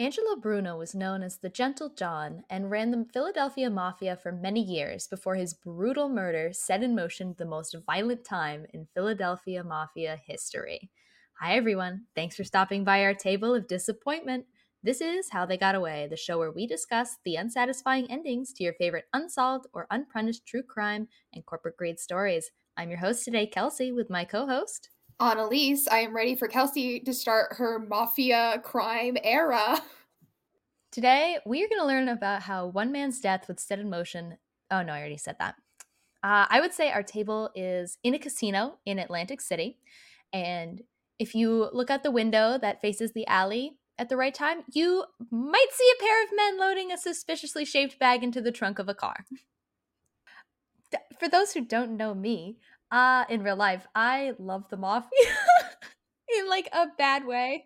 [0.00, 4.60] Angelo Bruno was known as the Gentle Don and ran the Philadelphia Mafia for many
[4.62, 10.20] years before his brutal murder set in motion the most violent time in Philadelphia Mafia
[10.24, 10.90] history.
[11.40, 12.06] Hi, everyone.
[12.14, 14.46] Thanks for stopping by our table of disappointment.
[14.84, 18.62] This is How They Got Away, the show where we discuss the unsatisfying endings to
[18.62, 22.52] your favorite unsolved or unpunished true crime and corporate grade stories.
[22.76, 24.90] I'm your host today, Kelsey, with my co host.
[25.20, 29.80] Annalise, I am ready for Kelsey to start her mafia crime era.
[30.92, 34.38] Today, we are going to learn about how one man's death would set in motion.
[34.70, 35.56] Oh, no, I already said that.
[36.22, 39.78] Uh, I would say our table is in a casino in Atlantic City.
[40.32, 40.82] And
[41.18, 45.04] if you look out the window that faces the alley at the right time, you
[45.32, 48.88] might see a pair of men loading a suspiciously shaped bag into the trunk of
[48.88, 49.24] a car.
[51.18, 52.58] For those who don't know me,
[52.90, 55.10] uh, in real life, I love the mafia
[56.38, 57.64] in like a bad way.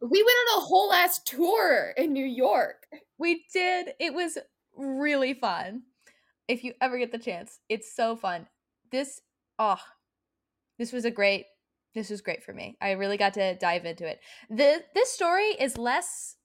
[0.00, 2.86] We went on a whole ass tour in New York.
[3.18, 3.90] We did.
[4.00, 4.38] It was
[4.76, 5.82] really fun.
[6.48, 8.46] If you ever get the chance, it's so fun.
[8.90, 9.20] This,
[9.58, 9.80] oh,
[10.78, 11.46] this was a great.
[11.94, 12.78] This was great for me.
[12.80, 14.20] I really got to dive into it.
[14.48, 16.36] The this story is less.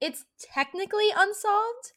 [0.00, 0.24] It's
[0.54, 1.92] technically unsolved,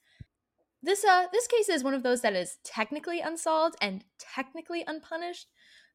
[0.82, 5.48] this uh this case is one of those that is technically unsolved and technically unpunished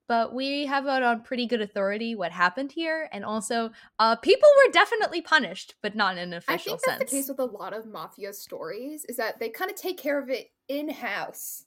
[0.09, 4.49] but we have it on pretty good authority what happened here and also uh people
[4.57, 7.11] were definitely punished but not in an official I think that's sense.
[7.11, 10.21] the case with a lot of mafia stories is that they kind of take care
[10.21, 11.65] of it in-house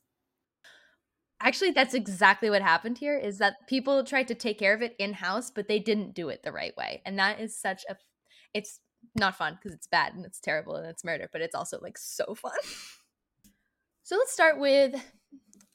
[1.41, 4.95] actually that's exactly what happened here is that people tried to take care of it
[4.99, 7.95] in-house but they didn't do it the right way and that is such a
[8.53, 8.79] it's
[9.15, 11.97] not fun because it's bad and it's terrible and it's murder but it's also like
[11.97, 12.51] so fun
[14.07, 14.95] So let's start with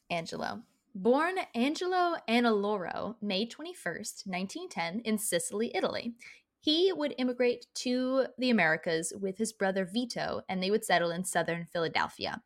[0.09, 0.63] Angelo.
[0.95, 6.15] Born Angelo Annaloro, May 21st, 1910, in Sicily, Italy.
[6.61, 11.25] He would immigrate to the Americas with his brother Vito, and they would settle in
[11.25, 12.43] southern Philadelphia.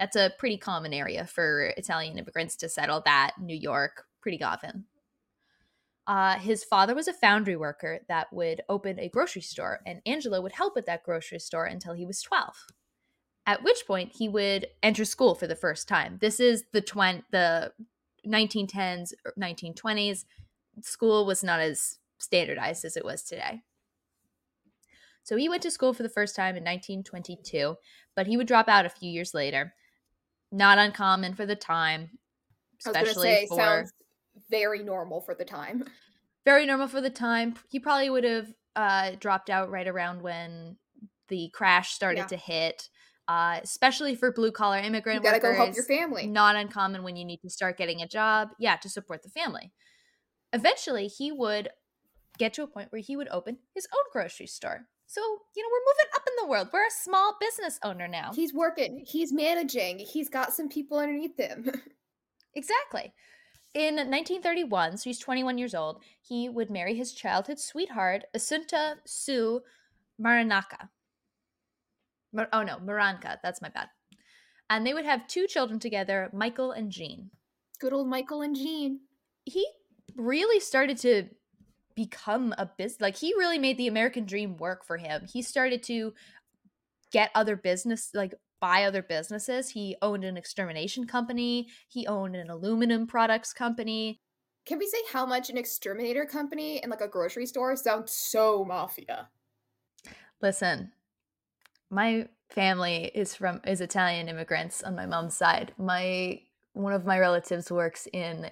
[0.00, 4.86] That's a pretty common area for Italian immigrants to settle that, New York, pretty often.
[6.08, 10.40] Uh, his father was a foundry worker that would open a grocery store, and Angelo
[10.40, 12.66] would help at that grocery store until he was 12
[13.50, 16.18] at which point he would enter school for the first time.
[16.20, 17.72] This is the twen- the
[18.24, 20.24] 1910s, 1920s.
[20.82, 23.62] School was not as standardized as it was today.
[25.24, 27.74] So he went to school for the first time in 1922,
[28.14, 29.74] but he would drop out a few years later.
[30.52, 32.18] Not uncommon for the time,
[32.86, 33.92] especially say, for sounds
[34.48, 35.84] very normal for the time.
[36.44, 37.54] Very normal for the time.
[37.68, 40.76] He probably would have uh, dropped out right around when
[41.28, 42.26] the crash started yeah.
[42.26, 42.88] to hit
[43.30, 45.56] uh, especially for blue collar immigrant you gotta workers.
[45.56, 46.26] go help your family.
[46.26, 48.48] Not uncommon when you need to start getting a job.
[48.58, 49.70] Yeah, to support the family.
[50.52, 51.68] Eventually, he would
[52.38, 54.86] get to a point where he would open his own grocery store.
[55.06, 55.20] So,
[55.54, 56.68] you know, we're moving up in the world.
[56.72, 58.32] We're a small business owner now.
[58.34, 61.70] He's working, he's managing, he's got some people underneath him.
[62.56, 63.12] exactly.
[63.74, 69.60] In 1931, so he's 21 years old, he would marry his childhood sweetheart, Assunta Sue
[70.20, 70.88] Maranaka
[72.52, 73.38] oh no, Maranca.
[73.42, 73.88] That's my bad.
[74.68, 77.30] And they would have two children together, Michael and Jean.
[77.80, 79.00] Good old Michael and Jean.
[79.44, 79.66] He
[80.16, 81.24] really started to
[81.96, 83.00] become a business.
[83.00, 85.26] Like he really made the American dream work for him.
[85.30, 86.14] He started to
[87.10, 89.70] get other business, like buy other businesses.
[89.70, 91.68] He owned an extermination company.
[91.88, 94.20] He owned an aluminum products company.
[94.66, 98.64] Can we say how much an exterminator company and like a grocery store sounds so
[98.64, 99.28] mafia?
[100.40, 100.92] Listen,
[101.90, 105.72] my family is from is Italian immigrants on my mom's side.
[105.78, 106.40] My
[106.72, 108.50] one of my relatives works in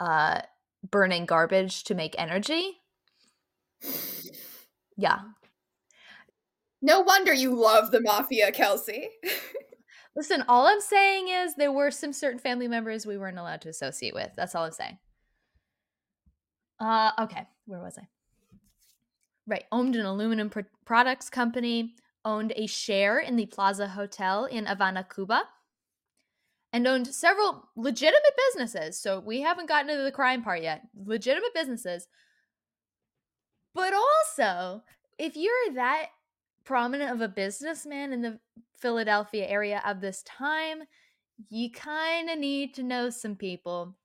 [0.00, 0.42] uh
[0.90, 2.78] burning garbage to make energy.
[4.96, 5.18] Yeah.
[6.80, 9.08] No wonder you love the mafia, Kelsey.
[10.16, 13.68] Listen, all I'm saying is there were some certain family members we weren't allowed to
[13.68, 14.30] associate with.
[14.36, 14.98] That's all I'm saying.
[16.80, 18.08] Uh okay, where was I?
[19.46, 21.94] Right, owned an aluminum pr- products company,
[22.24, 25.42] owned a share in the Plaza Hotel in Havana, Cuba,
[26.72, 28.98] and owned several legitimate businesses.
[28.98, 30.82] So we haven't gotten into the crime part yet.
[30.94, 32.06] Legitimate businesses.
[33.74, 34.82] But also,
[35.18, 36.06] if you're that
[36.64, 38.38] prominent of a businessman in the
[38.78, 40.82] Philadelphia area of this time,
[41.50, 43.96] you kind of need to know some people.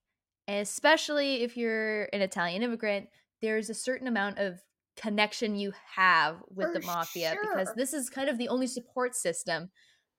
[0.47, 3.09] especially if you're an Italian immigrant,
[3.41, 4.61] there's a certain amount of
[4.97, 7.41] connection you have with For the mafia sure.
[7.43, 9.69] because this is kind of the only support system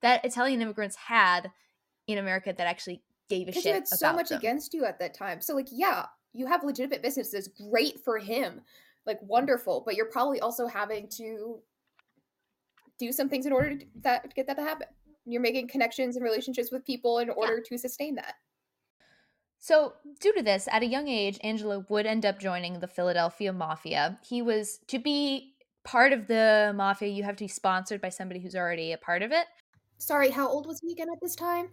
[0.02, 1.50] that Italian immigrants had
[2.06, 3.64] in America that actually gave a shit.
[3.66, 4.38] You had so much them.
[4.38, 5.40] against you at that time.
[5.40, 7.48] So like, yeah, you have legitimate businesses.
[7.70, 8.60] Great for him,
[9.06, 9.82] like wonderful.
[9.84, 11.58] But you're probably also having to
[12.98, 14.88] do some things in order to that get that to happen.
[15.24, 17.76] You're making connections and relationships with people in order yeah.
[17.76, 18.34] to sustain that.
[19.60, 23.52] So, due to this, at a young age, Angelo would end up joining the Philadelphia
[23.52, 24.18] Mafia.
[24.22, 28.40] He was to be part of the mafia, you have to be sponsored by somebody
[28.40, 29.46] who's already a part of it.
[29.96, 31.70] Sorry, how old was he again at this time?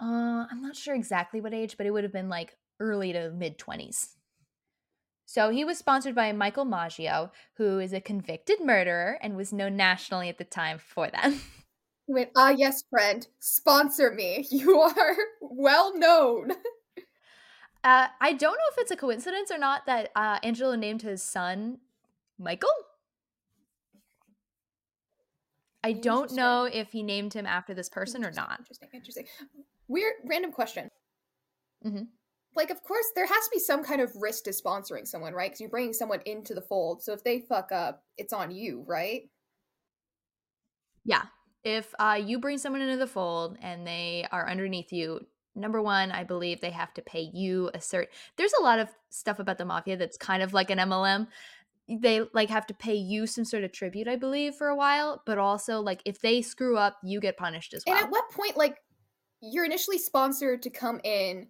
[0.00, 3.30] Uh, I'm not sure exactly what age, but it would have been like early to
[3.30, 4.08] mid 20s.
[5.26, 9.76] So he was sponsored by Michael Maggio, who is a convicted murderer and was known
[9.76, 11.34] nationally at the time for that.
[12.06, 14.46] He went, ah, yes, friend, sponsor me.
[14.50, 16.52] You are well known.
[17.84, 21.22] Uh, I don't know if it's a coincidence or not that uh, Angelo named his
[21.22, 21.78] son
[22.36, 22.68] Michael.
[25.84, 28.58] I don't know if he named him after this person or not.
[28.58, 29.26] Interesting, interesting.
[29.86, 30.90] Weird, random question.
[31.86, 32.06] Mm-hmm.
[32.56, 35.50] Like, of course, there has to be some kind of risk to sponsoring someone, right?
[35.50, 37.04] Because you're bringing someone into the fold.
[37.04, 39.30] So if they fuck up, it's on you, right?
[41.04, 41.22] Yeah.
[41.66, 45.26] If uh, you bring someone into the fold and they are underneath you,
[45.56, 48.06] number one, I believe they have to pay you a cert.
[48.36, 51.26] There's a lot of stuff about the mafia that's kind of like an MLM
[51.88, 55.22] they like have to pay you some sort of tribute i believe for a while
[55.24, 58.28] but also like if they screw up you get punished as well and at what
[58.32, 58.78] point like
[59.40, 61.46] you're initially sponsored to come in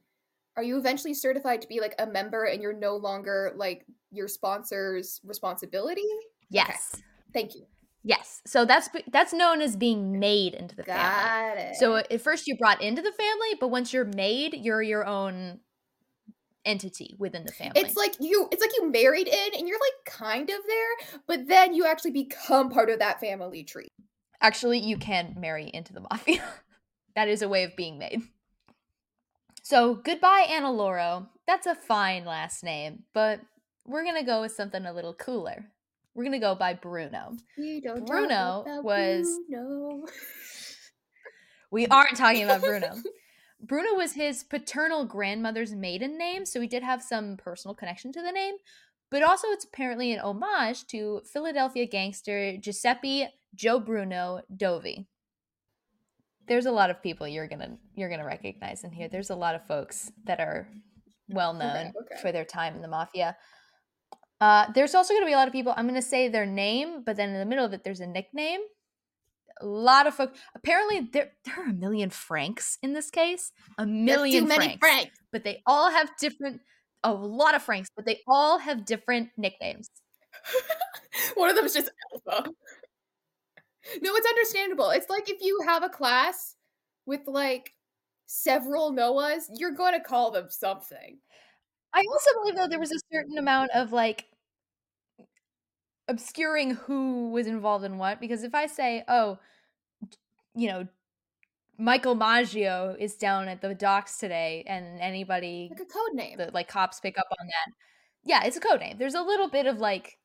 [0.57, 4.29] are you eventually certified to be like a member and you're no longer like your
[4.29, 6.05] sponsor's responsibility
[6.51, 7.03] yes okay.
[7.33, 7.67] thank you
[8.07, 11.03] yes so that's that's known as being made into the family.
[11.03, 11.77] Got family it.
[11.77, 15.61] so at first you're brought into the family but once you're made you're your own
[16.67, 17.81] entity within the family.
[17.81, 21.49] It's like you it's like you married in and you're like kind of there, but
[21.49, 23.93] then you actually become part of that family tree.
[24.43, 26.43] Actually, you can marry into the mafia.
[27.15, 28.23] that is a way of being made.
[29.63, 31.29] So, goodbye Annaloro.
[31.47, 33.41] That's a fine last name, but
[33.87, 35.67] we're going to go with something a little cooler.
[36.17, 37.37] We're going to go by Bruno.
[38.07, 40.07] Bruno was Bruno.
[41.71, 42.95] we aren't talking about Bruno.
[43.61, 48.23] Bruno was his paternal grandmother's maiden name, so he did have some personal connection to
[48.23, 48.55] the name,
[49.11, 55.05] but also it's apparently an homage to Philadelphia gangster Giuseppe Joe Bruno Dovi.
[56.49, 59.09] There's a lot of people you're gonna you're gonna recognize in here.
[59.09, 60.69] There's a lot of folks that are
[61.29, 62.23] well known okay, okay.
[62.23, 63.37] for their time in the mafia.
[64.41, 65.73] Uh, there's also going to be a lot of people.
[65.77, 68.07] I'm going to say their name, but then in the middle of it, there's a
[68.07, 68.61] nickname
[69.61, 70.39] a lot of folks.
[70.55, 73.53] Apparently, there there are a million Franks in this case.
[73.79, 76.61] A million Franks, Franks, but they all have different.
[77.03, 79.91] A lot of Franks, but they all have different nicknames.
[81.35, 82.51] One of them is just Alpha.
[84.03, 84.91] No, it's understandable.
[84.91, 86.57] It's like if you have a class
[87.05, 87.73] with like
[88.27, 91.19] several Noahs, you're going to call them something.
[91.95, 94.27] I also believe though there was a certain amount of like
[96.09, 99.39] obscuring who was involved in what because if I say, "Oh,
[100.55, 100.89] you know,
[101.79, 106.51] Michael Maggio is down at the docks today," and anybody like a code name, the,
[106.53, 107.73] like cops pick up on that.
[108.25, 108.99] Yeah, it's a code name.
[108.99, 110.19] There's a little bit of like,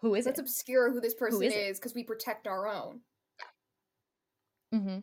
[0.00, 0.42] who is Let's it?
[0.42, 3.00] obscure who this person who is because we protect our own.
[4.74, 4.98] Mm-hmm.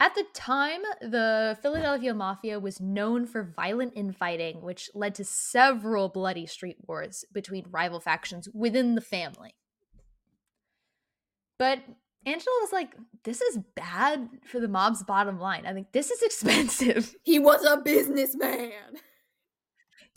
[0.00, 6.08] At the time, the Philadelphia Mafia was known for violent infighting, which led to several
[6.08, 9.56] bloody street wars between rival factions within the family.
[11.58, 11.80] But
[12.24, 15.66] Angelo was like, this is bad for the mob's bottom line.
[15.66, 17.14] I think this is expensive.
[17.24, 18.72] He was a businessman.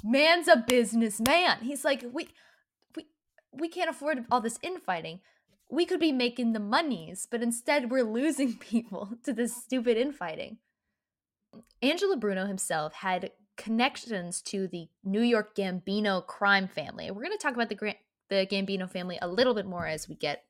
[0.03, 1.59] Man's a businessman.
[1.61, 2.29] He's like, we
[2.95, 3.05] we
[3.51, 5.21] we can't afford all this infighting
[5.71, 10.57] we could be making the monies, but instead we're losing people to this stupid infighting.
[11.81, 17.09] Angelo Bruno himself had connections to the New York Gambino crime family.
[17.09, 17.95] We're going to talk about the
[18.29, 20.43] the Gambino family a little bit more as we get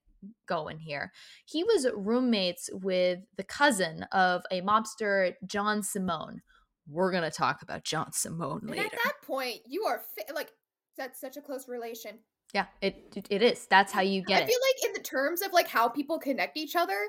[0.47, 1.11] going here.
[1.45, 6.41] He was roommates with the cousin of a mobster, John Simone.
[6.87, 8.83] We're going to talk about John Simone later.
[8.83, 10.51] And at that point, you are fi- like
[10.97, 12.19] that's such a close relation.
[12.53, 13.65] Yeah, it it is.
[13.67, 16.57] That's how you get I feel like in the terms of like how people connect
[16.57, 17.07] each other,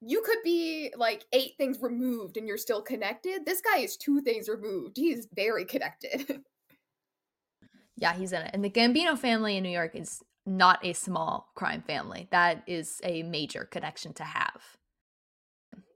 [0.00, 3.44] you could be like eight things removed and you're still connected.
[3.44, 4.96] This guy is two things removed.
[4.96, 6.40] He's very connected.
[7.96, 8.50] yeah, he's in it.
[8.54, 12.28] And the Gambino family in New York is not a small crime family.
[12.30, 14.62] That is a major connection to have.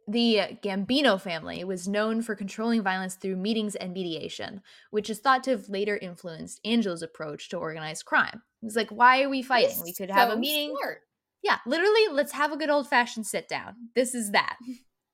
[0.06, 5.42] The Gambino family was known for controlling violence through meetings and mediation, which is thought
[5.44, 8.42] to have later influenced Angelo's approach to organized crime.
[8.61, 9.80] He's like, why are we fighting?
[9.82, 10.75] we could have a meeting.
[10.78, 10.99] Smart.
[11.42, 13.75] Yeah, literally, let's have a good old fashioned sit down.
[13.94, 14.56] This is that.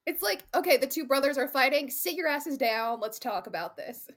[0.07, 1.91] It's like, okay, the two brothers are fighting.
[1.91, 3.01] Sit your asses down.
[3.01, 4.09] Let's talk about this.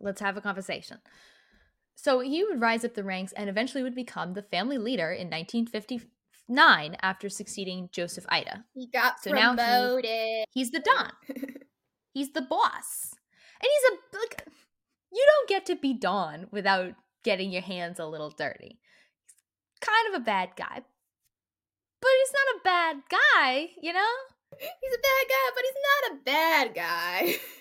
[0.00, 0.98] Let's have a conversation.
[1.94, 5.28] So he would rise up the ranks and eventually would become the family leader in
[5.28, 6.02] 1950,
[6.50, 8.64] nine after succeeding Joseph Ida.
[8.74, 10.04] He got So now promoted.
[10.04, 11.12] he- He's the Don.
[12.12, 13.14] He's the boss.
[13.62, 14.46] And he's a like
[15.12, 16.92] you don't get to be Don without
[17.24, 18.78] getting your hands a little dirty.
[19.72, 20.82] He's kind of a bad guy.
[22.02, 24.06] But he's not a bad guy, you know?
[24.58, 27.34] he's a bad guy, but he's not a bad guy.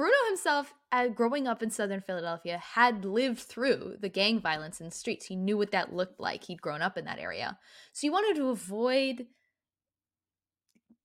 [0.00, 4.86] Bruno himself, uh, growing up in southern Philadelphia, had lived through the gang violence in
[4.86, 5.26] the streets.
[5.26, 6.44] He knew what that looked like.
[6.44, 7.58] He'd grown up in that area.
[7.92, 9.26] So he wanted to avoid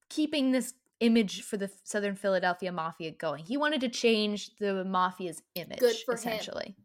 [0.07, 3.43] keeping this image for the southern Philadelphia mafia going.
[3.43, 6.19] He wanted to change the mafia's image, Good for him.
[6.19, 6.77] essentially.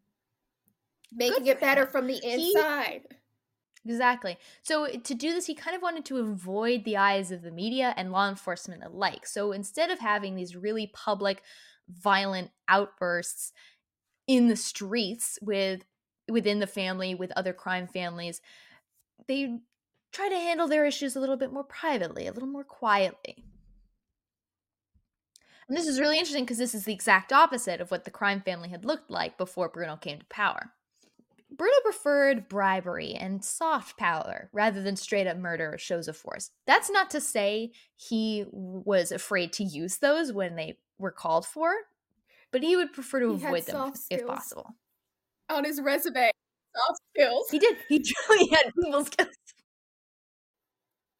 [1.13, 1.91] Making Good it better him.
[1.91, 3.03] from the He- inside.
[3.87, 4.37] Exactly.
[4.63, 7.95] So to do this, he kind of wanted to avoid the eyes of the media
[7.97, 9.29] and law enforcement alike.
[9.29, 11.43] So instead of having these really public,
[11.91, 13.53] violent outbursts
[14.27, 15.85] in the streets with
[16.29, 18.41] within the family with other crime families,
[19.27, 19.59] they
[20.13, 23.45] try to handle their issues a little bit more privately, a little more quietly.
[25.69, 28.41] And this is really interesting because this is the exact opposite of what the crime
[28.41, 30.73] family had looked like before Bruno came to power.
[31.51, 36.51] Bruno preferred bribery and soft power rather than straight up murder or shows of force.
[36.67, 41.73] That's not to say he was afraid to use those when they were called for,
[42.53, 44.75] but he would prefer to He avoid them if possible.
[45.49, 46.31] On his resume.
[46.77, 47.51] Soft skills.
[47.51, 47.77] He did.
[47.89, 49.29] He truly had people skills.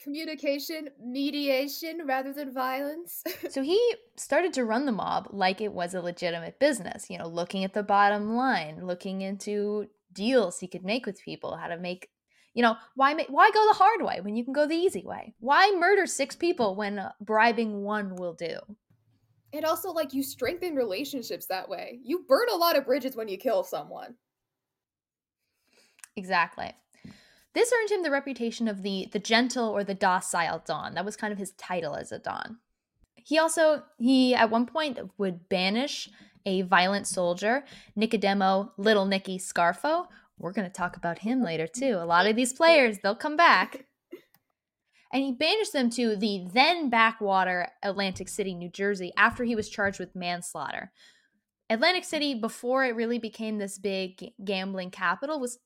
[0.03, 3.23] Communication, mediation rather than violence.
[3.51, 3.79] So he
[4.17, 7.75] started to run the mob like it was a legitimate business, you know, looking at
[7.75, 12.09] the bottom line, looking into deals he could make with people, how to make,
[12.55, 15.05] you know, why ma- why go the hard way when you can go the easy
[15.05, 15.35] way?
[15.41, 18.59] Why murder six people when uh, bribing one will do?
[19.53, 21.99] And also, like, you strengthen relationships that way.
[22.05, 24.15] You burn a lot of bridges when you kill someone.
[26.17, 26.73] Exactly.
[27.53, 30.95] This earned him the reputation of the the gentle or the docile Don.
[30.95, 32.59] That was kind of his title as a Don.
[33.17, 36.09] He also he at one point would banish
[36.47, 37.65] a violent soldier,
[37.99, 40.07] Nicodemo Little Nicky Scarfo.
[40.39, 41.99] We're going to talk about him later too.
[42.01, 43.85] A lot of these players, they'll come back.
[45.13, 49.69] And he banished them to the then backwater Atlantic City, New Jersey, after he was
[49.69, 50.93] charged with manslaughter.
[51.69, 55.59] Atlantic City, before it really became this big gambling capital, was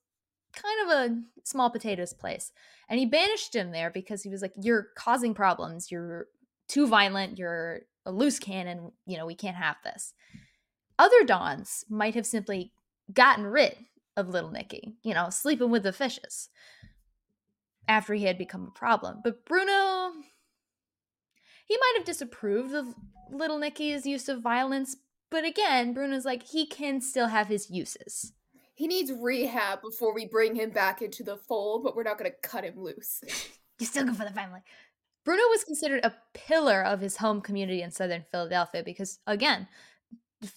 [0.55, 2.53] kind of a small potatoes place.
[2.89, 5.91] And he banished him there because he was like, You're causing problems.
[5.91, 6.27] You're
[6.69, 7.39] too violent.
[7.39, 8.93] You're a loose cannon.
[9.07, 10.15] You know, we can't have this.
[10.99, 12.73] Other Dons might have simply
[13.13, 13.77] gotten rid
[14.17, 16.49] of Little Nicky, you know, sleeping with the fishes
[17.89, 19.21] after he had become a problem.
[19.23, 20.13] But Bruno,
[21.67, 22.95] he might have disapproved of
[23.31, 24.97] Little Nicky's use of violence.
[25.31, 28.33] But again, Bruno's like, he can still have his uses.
[28.75, 32.31] He needs rehab before we bring him back into the fold, but we're not going
[32.31, 33.21] to cut him loose.
[33.79, 34.61] You're still good for the family.
[35.25, 39.69] Bruno was considered a pillar of his home community in southern Philadelphia because, again,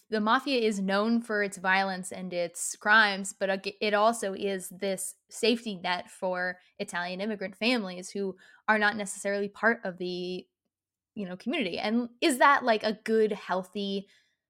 [0.09, 5.15] the mafia is known for its violence and its crimes, but it also is this
[5.29, 8.35] safety net for Italian immigrant families who
[8.67, 10.45] are not necessarily part of the,
[11.15, 11.77] you know, community.
[11.77, 14.07] And is that like a good, healthy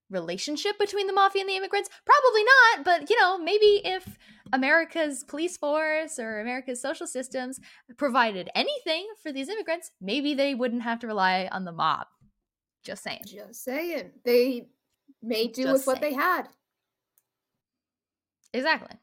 [0.10, 1.90] relationship between the mafia and the immigrants?
[2.06, 4.18] Probably not, but you know, maybe if
[4.54, 7.60] America's police force or America's social systems
[7.98, 12.08] provided anything for these immigrants, maybe they wouldn't have to rely on the mob.
[12.84, 13.24] Just saying.
[13.26, 14.12] Just saying.
[14.24, 14.70] They
[15.22, 16.16] made do Just with what saying.
[16.16, 16.44] they had.
[18.54, 18.98] Exactly.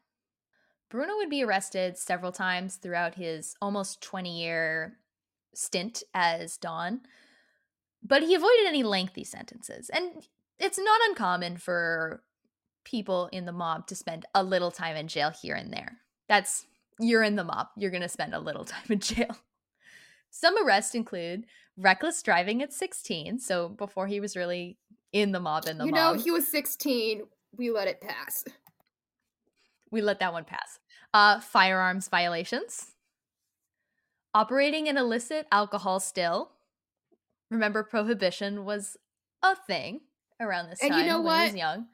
[0.90, 4.98] Bruno would be arrested several times throughout his almost 20 year
[5.54, 7.00] stint as Don,
[8.02, 9.90] but he avoided any lengthy sentences.
[9.90, 10.26] And
[10.58, 12.22] it's not uncommon for
[12.84, 15.98] people in the mob to spend a little time in jail here and there.
[16.28, 16.66] That's,
[17.00, 19.36] you're in the mob, you're going to spend a little time in jail.
[20.30, 21.44] Some arrests include
[21.76, 24.78] reckless driving at 16, so before he was really
[25.14, 26.16] in the mob in the you mob.
[26.16, 27.22] know, he was 16.
[27.56, 28.44] We let it pass.
[29.90, 30.78] we let that one pass.
[31.14, 32.88] Uh, firearms violations,
[34.34, 36.50] operating an illicit alcohol still.
[37.50, 38.96] Remember, prohibition was
[39.42, 40.00] a thing
[40.40, 41.58] around this And you know when he was what?
[41.58, 41.86] young.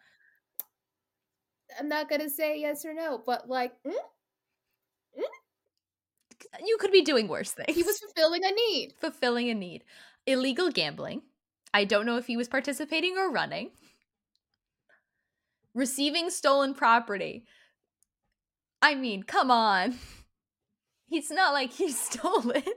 [1.78, 3.92] I'm not going to say yes or no, but like, mm,
[6.64, 7.74] You could be doing worse things.
[7.76, 8.94] he was fulfilling a need.
[8.98, 9.84] fulfilling a need.
[10.26, 11.22] Illegal gambling.
[11.72, 13.70] I don't know if he was participating or running.
[15.74, 17.44] Receiving stolen property.
[18.82, 19.94] I mean, come on.
[21.06, 22.68] He's not like he stole it.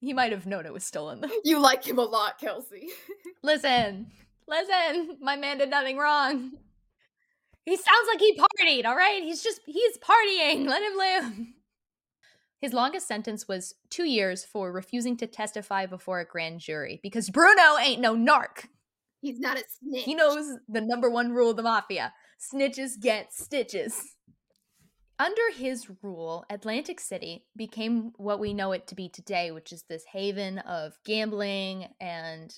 [0.00, 1.30] He might have known it was stolen though.
[1.44, 2.88] You like him a lot, Kelsey.
[3.42, 4.08] Listen,
[4.46, 6.52] listen, my man did nothing wrong.
[7.64, 9.22] He sounds like he partied, all right?
[9.22, 10.66] He's just, he's partying.
[10.66, 11.46] Let him live.
[12.64, 17.28] His longest sentence was two years for refusing to testify before a grand jury because
[17.28, 18.68] Bruno ain't no narc.
[19.20, 20.04] He's not a snitch.
[20.04, 24.14] He knows the number one rule of the mafia snitches get stitches.
[25.18, 29.84] Under his rule, Atlantic City became what we know it to be today, which is
[29.90, 32.50] this haven of gambling and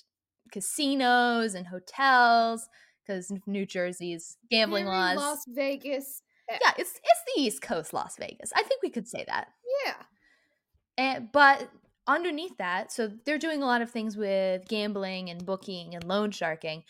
[0.53, 2.69] casinos and hotels
[3.05, 5.17] because New Jersey's gambling Very laws.
[5.17, 6.23] Las Vegas.
[6.49, 8.53] Eh yeah, it's it's the East Coast Las Vegas.
[8.55, 9.49] I think we could say that.
[9.85, 9.95] Yeah.
[10.99, 11.69] And, but
[12.07, 16.31] underneath that, so they're doing a lot of things with gambling and booking and loan
[16.31, 16.85] sharking,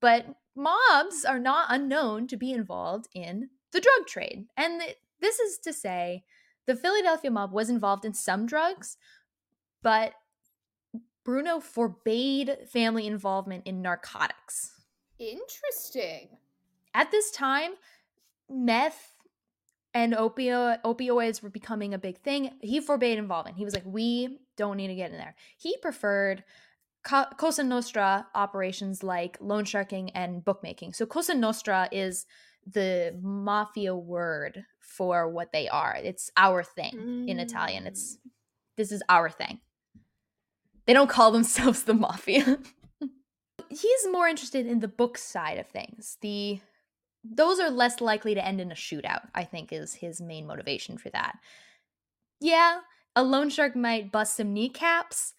[0.00, 4.46] but mobs are not unknown to be involved in the drug trade.
[4.56, 6.24] And th- this is to say,
[6.66, 8.96] the Philadelphia mob was involved in some drugs,
[9.82, 10.12] but
[11.24, 14.72] Bruno forbade family involvement in narcotics.
[15.18, 16.28] Interesting.
[16.94, 17.72] At this time,
[18.50, 19.14] meth
[19.92, 22.52] and opio- opioids were becoming a big thing.
[22.60, 23.56] He forbade involvement.
[23.56, 25.34] He was like, we don't need to get in there.
[25.56, 26.44] He preferred
[27.02, 30.92] Co- Cosa Nostra operations like loan sharking and bookmaking.
[30.92, 32.26] So Cosa Nostra is
[32.66, 35.96] the mafia word for what they are.
[36.02, 37.86] It's our thing in Italian.
[37.86, 38.30] It's mm.
[38.76, 39.60] this is our thing.
[40.86, 42.58] They don't call themselves the mafia.
[43.70, 46.18] He's more interested in the book side of things.
[46.20, 46.60] The
[47.24, 50.98] those are less likely to end in a shootout, I think is his main motivation
[50.98, 51.38] for that.
[52.40, 52.80] Yeah,
[53.14, 55.34] a loan shark might bust some kneecaps,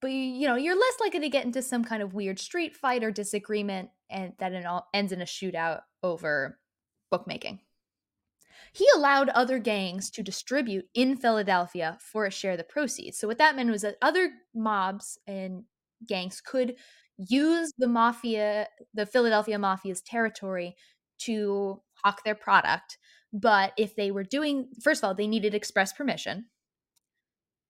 [0.00, 3.04] but you know, you're less likely to get into some kind of weird street fight
[3.04, 6.58] or disagreement and that it all ends in a shootout over
[7.10, 7.60] bookmaking.
[8.72, 13.18] He allowed other gangs to distribute in Philadelphia for a share of the proceeds.
[13.18, 15.64] So what that meant was that other mobs and
[16.06, 16.76] gangs could
[17.18, 20.76] use the mafia, the Philadelphia mafia's territory
[21.22, 22.98] to hawk their product.
[23.32, 26.46] But if they were doing, first of all, they needed express permission.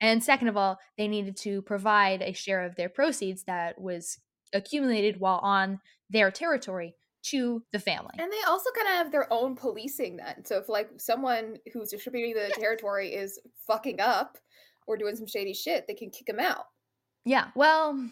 [0.01, 4.19] And second of all, they needed to provide a share of their proceeds that was
[4.55, 6.95] accumulated while on their territory
[7.25, 8.15] to the family.
[8.19, 10.45] And they also kind of have their own policing then.
[10.45, 14.39] So if like someone who's distributing the territory is fucking up
[14.87, 16.67] or doing some shady shit, they can kick him out.
[17.25, 17.49] Yeah.
[17.57, 18.09] Well,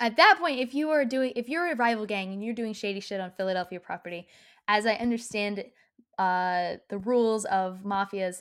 [0.00, 2.72] at that point, if you are doing, if you're a rival gang and you're doing
[2.72, 4.26] shady shit on Philadelphia property,
[4.66, 5.64] as I understand
[6.18, 8.38] uh, the rules of mafias,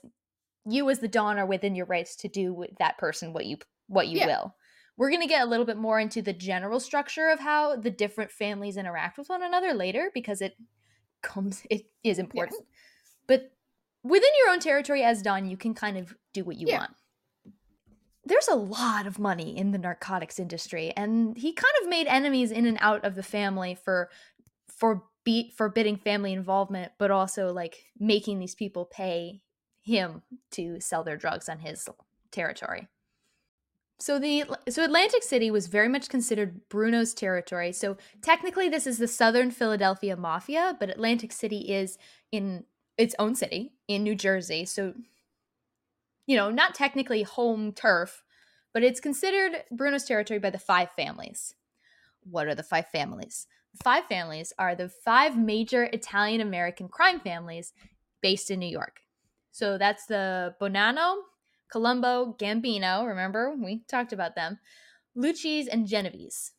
[0.65, 3.57] you as the don are within your rights to do with that person what you
[3.87, 4.27] what you Yeah.
[4.27, 4.55] will.
[4.97, 8.31] We're gonna get a little bit more into the general structure of how the different
[8.31, 10.55] families interact with one another later because it
[11.21, 12.65] comes it is important.
[13.27, 13.51] But
[14.03, 16.79] within your own territory as don, you can kind of do what you Yeah.
[16.79, 16.91] want
[18.29, 22.51] there's a lot of money in the narcotics industry and he kind of made enemies
[22.51, 24.09] in and out of the family for
[24.67, 25.03] for
[25.55, 29.41] forbidding family involvement but also like making these people pay
[29.81, 31.87] him to sell their drugs on his
[32.31, 32.87] territory
[33.99, 37.73] so the so Atlantic City was very much considered Bruno's territory.
[37.73, 41.97] So technically this is the Southern Philadelphia Mafia, but Atlantic City is
[42.31, 42.63] in
[42.97, 44.63] its own city in New Jersey.
[44.63, 44.93] So
[46.29, 48.23] you know, not technically home turf,
[48.71, 51.55] but it's considered Bruno's territory by the five families.
[52.21, 53.47] What are the five families?
[53.73, 57.73] The five families are the five major Italian American crime families
[58.21, 58.99] based in New York.
[59.51, 61.15] So that's the Bonanno,
[61.67, 64.59] Colombo, Gambino, remember we talked about them,
[65.15, 66.51] Lucchese, and Genovese.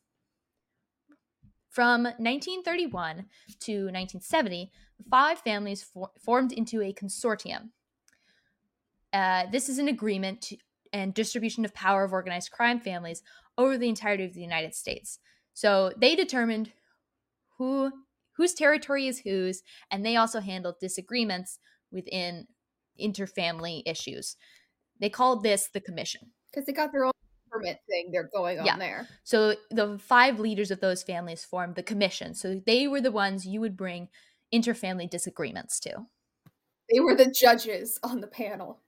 [1.68, 3.26] From 1931
[3.60, 7.70] to 1970, the five families for- formed into a consortium.
[9.12, 10.56] Uh, this is an agreement to,
[10.92, 13.22] and distribution of power of organized crime families
[13.58, 15.18] over the entirety of the United States.
[15.54, 16.72] So they determined
[17.58, 17.92] who
[18.32, 21.58] whose territory is whose, and they also handled disagreements
[21.92, 22.46] within
[22.98, 24.36] interfamily issues.
[24.98, 26.32] They called this the commission.
[26.50, 27.12] Because they got their own
[27.50, 28.78] permit thing they're going on Yeah.
[28.78, 29.08] there.
[29.24, 32.34] So the five leaders of those families formed the commission.
[32.34, 34.08] So they were the ones you would bring
[34.54, 36.06] interfamily disagreements to.
[36.90, 38.80] They were the judges on the panel.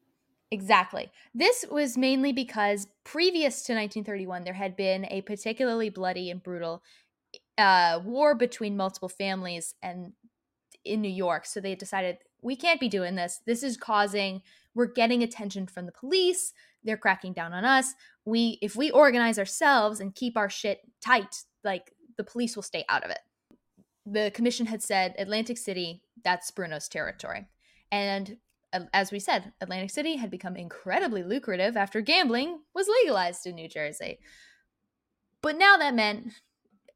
[0.53, 1.11] Exactly.
[1.35, 6.83] This was mainly because previous to 1931, there had been a particularly bloody and brutal
[7.57, 10.13] uh, war between multiple families and
[10.85, 11.47] in New York.
[11.47, 13.41] So they decided we can't be doing this.
[13.47, 14.43] This is causing
[14.75, 16.53] we're getting attention from the police.
[16.85, 17.95] They're cracking down on us.
[18.27, 22.85] We if we organize ourselves and keep our shit tight, like the police will stay
[22.91, 23.21] out of it.
[24.05, 27.47] The commission had said Atlantic City, that's Bruno's territory.
[27.91, 28.37] And
[28.93, 33.69] as we said, Atlantic City had become incredibly lucrative after gambling was legalized in New
[33.69, 34.19] Jersey.
[35.43, 36.29] But now that meant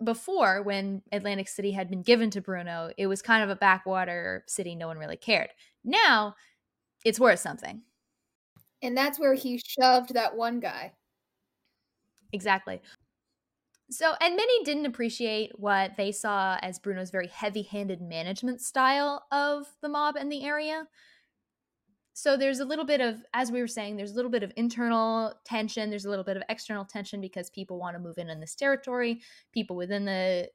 [0.03, 4.45] before, when Atlantic City had been given to Bruno, it was kind of a backwater
[4.47, 5.51] city, no one really cared.
[5.85, 6.35] Now
[7.05, 7.83] it's worth something.
[8.83, 10.93] And that's where he shoved that one guy.
[12.33, 12.81] Exactly.
[13.89, 19.27] So, and many didn't appreciate what they saw as Bruno's very heavy handed management style
[19.31, 20.89] of the mob in the area.
[22.19, 24.51] So, there's a little bit of, as we were saying, there's a little bit of
[24.57, 25.91] internal tension.
[25.91, 28.55] There's a little bit of external tension because people want to move in in this
[28.55, 29.21] territory.
[29.53, 30.49] People within the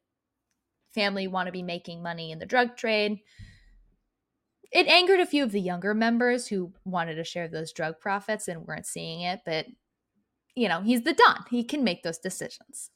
[0.91, 3.19] family want to be making money in the drug trade.
[4.71, 8.47] It angered a few of the younger members who wanted to share those drug profits
[8.47, 9.67] and weren't seeing it, but
[10.55, 11.45] you know, he's the Don.
[11.51, 12.89] He can make those decisions.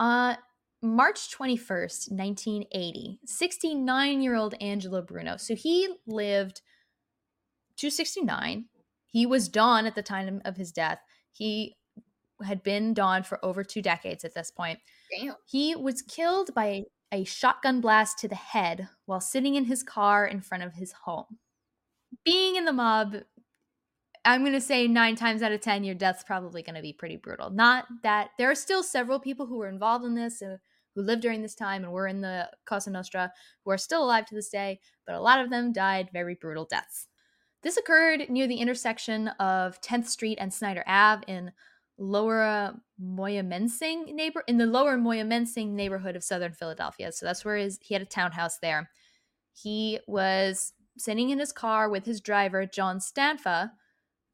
[0.00, 0.36] Uh,
[0.80, 5.36] March 21st, 1980, 69 year old Angelo Bruno.
[5.36, 6.62] So he lived
[7.78, 8.66] to 69.
[9.06, 11.00] He was Don at the time of his death.
[11.32, 11.76] He
[12.44, 14.80] had been Don for over two decades at this point.
[15.10, 15.34] Damn.
[15.46, 20.26] He was killed by a shotgun blast to the head while sitting in his car
[20.26, 21.38] in front of his home.
[22.24, 23.16] Being in the mob
[24.24, 26.94] I'm going to say nine times out of 10, your death's probably going to be
[26.94, 27.50] pretty brutal.
[27.50, 30.56] Not that there are still several people who were involved in this, uh,
[30.94, 33.30] who lived during this time and were in the Cosa Nostra,
[33.64, 36.64] who are still alive to this day, but a lot of them died very brutal
[36.64, 37.08] deaths.
[37.64, 41.50] This occurred near the intersection of 10th Street and Snyder Ave in
[41.96, 47.10] Lower Moyamensing neighbor in the Lower Moyamensing neighborhood of Southern Philadelphia.
[47.10, 48.90] So that's where his, he had a townhouse there.
[49.52, 53.70] He was sitting in his car with his driver John Stanfa,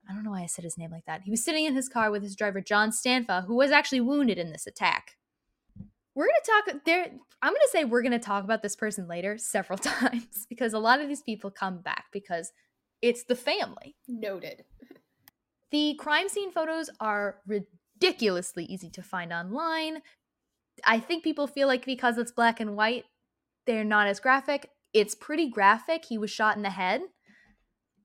[0.08, 1.22] I don't know why I said his name like that.
[1.22, 4.38] He was sitting in his car with his driver John Stanfa, who was actually wounded
[4.38, 5.16] in this attack.
[6.14, 7.06] We're going to talk there
[7.42, 10.72] I'm going to say we're going to talk about this person later several times because
[10.72, 12.52] a lot of these people come back because
[13.02, 13.96] it's the family.
[14.08, 14.64] Noted.
[15.70, 20.02] The crime scene photos are ridiculously easy to find online.
[20.84, 23.04] I think people feel like because it's black and white,
[23.66, 24.70] they're not as graphic.
[24.92, 26.04] It's pretty graphic.
[26.06, 27.02] He was shot in the head.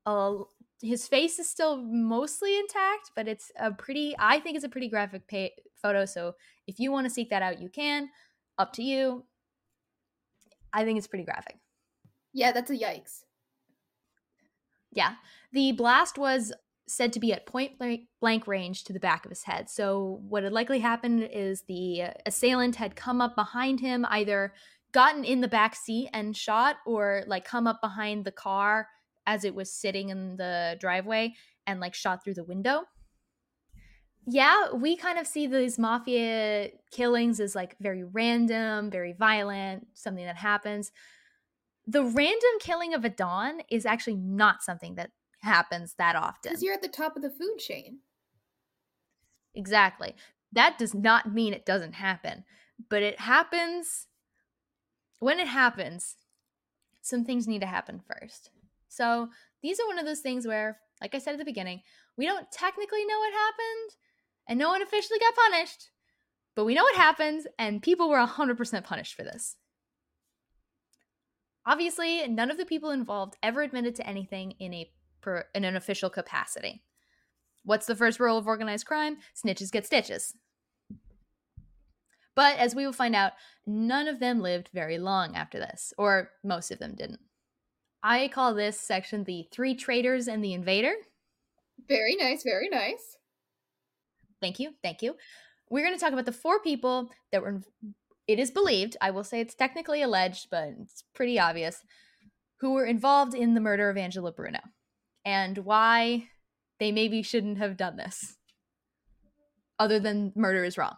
[0.05, 0.43] Uh,
[0.81, 4.89] his face is still mostly intact, but it's a pretty, I think it's a pretty
[4.89, 6.05] graphic pay, photo.
[6.05, 6.35] So
[6.67, 8.09] if you want to seek that out, you can.
[8.57, 9.25] Up to you.
[10.71, 11.57] I think it's pretty graphic.
[12.33, 13.23] Yeah, that's a yikes.
[14.95, 15.15] Yeah.
[15.51, 16.51] The blast was
[16.87, 17.73] said to be at point
[18.19, 19.69] blank range to the back of his head.
[19.69, 24.53] So, what had likely happened is the assailant had come up behind him, either
[24.91, 28.87] gotten in the back seat and shot, or like come up behind the car
[29.27, 31.33] as it was sitting in the driveway
[31.67, 32.83] and like shot through the window.
[34.27, 40.25] Yeah, we kind of see these mafia killings as like very random, very violent, something
[40.25, 40.91] that happens.
[41.87, 46.51] The random killing of a Don is actually not something that happens that often.
[46.51, 47.99] Because you're at the top of the food chain.
[49.53, 50.15] Exactly.
[50.51, 52.43] That does not mean it doesn't happen,
[52.89, 54.07] but it happens.
[55.19, 56.17] When it happens,
[57.01, 58.49] some things need to happen first.
[58.89, 59.29] So
[59.61, 61.81] these are one of those things where, like I said at the beginning,
[62.17, 63.95] we don't technically know what happened
[64.47, 65.89] and no one officially got punished,
[66.55, 69.57] but we know what happened and people were 100% punished for this.
[71.65, 75.75] Obviously, none of the people involved ever admitted to anything in a per, in an
[75.75, 76.83] official capacity.
[77.63, 79.17] What's the first rule of organized crime?
[79.35, 80.35] Snitches get stitches.
[82.35, 83.31] But as we will find out,
[83.65, 87.21] none of them lived very long after this, or most of them didn't.
[88.03, 90.93] I call this section the Three Traitors and the Invader.
[91.87, 93.17] Very nice, very nice.
[94.41, 95.15] Thank you, thank you.
[95.69, 97.61] We're going to talk about the four people that were,
[98.27, 101.83] it is believed, I will say it's technically alleged, but it's pretty obvious,
[102.59, 104.59] who were involved in the murder of Angelo Bruno
[105.23, 106.27] and why
[106.79, 108.37] they maybe shouldn't have done this,
[109.79, 110.95] other than murder is wrong.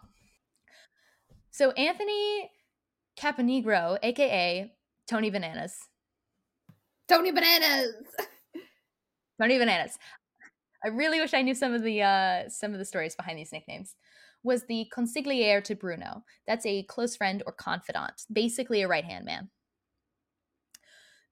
[1.50, 2.50] So, Anthony
[3.18, 4.72] Caponigro, aka
[5.08, 5.74] Tony Bananas,
[7.08, 7.94] Tony Bananas.
[9.40, 9.98] Tony Bananas.
[10.84, 13.52] I really wish I knew some of the uh, some of the stories behind these
[13.52, 13.96] nicknames.
[14.42, 16.24] Was the consigliere to Bruno.
[16.46, 19.50] That's a close friend or confidant, basically a right hand man.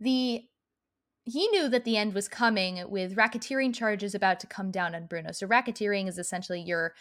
[0.00, 0.44] The
[1.24, 5.06] he knew that the end was coming with racketeering charges about to come down on
[5.06, 5.32] Bruno.
[5.32, 6.94] So racketeering is essentially you're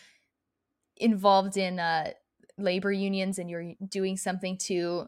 [0.97, 2.11] involved in uh,
[2.57, 5.07] labor unions and you're doing something to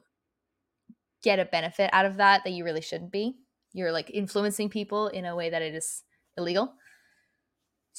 [1.23, 3.37] get a benefit out of that that you really shouldn't be
[3.77, 6.03] you're like influencing people in a way that it is
[6.35, 6.73] illegal.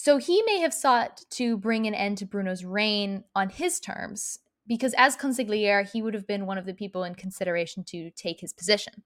[0.01, 4.39] So he may have sought to bring an end to Bruno's reign on his terms,
[4.69, 8.39] because as consigliere, he would have been one of the people in consideration to take
[8.39, 9.03] his position.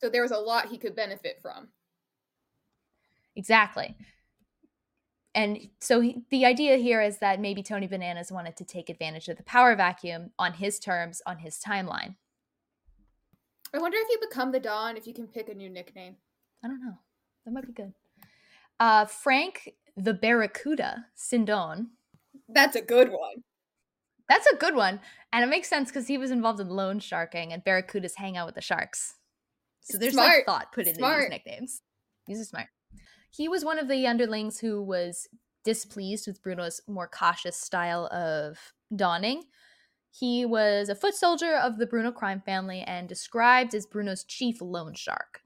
[0.00, 1.68] So there was a lot he could benefit from.
[3.36, 3.94] Exactly.
[5.34, 9.28] And so he, the idea here is that maybe Tony Bananas wanted to take advantage
[9.28, 12.16] of the power vacuum on his terms, on his timeline.
[13.74, 16.16] I wonder if you become the Don if you can pick a new nickname.
[16.64, 16.98] I don't know.
[17.44, 17.92] That might be good.
[18.80, 21.88] Uh, Frank the Barracuda Sindone.
[22.48, 23.42] That's a good one.
[24.28, 25.00] That's a good one.
[25.32, 28.46] And it makes sense because he was involved in loan sharking and barracudas hang out
[28.46, 29.14] with the sharks.
[29.82, 30.28] So there's Smart.
[30.28, 31.82] like thought put into these nicknames.
[32.26, 32.68] These are smart.
[33.30, 35.28] He was one of the underlings who was
[35.64, 38.58] displeased with Bruno's more cautious style of
[38.94, 39.42] donning.
[40.10, 44.60] He was a foot soldier of the Bruno crime family and described as Bruno's chief
[44.60, 45.40] loan shark.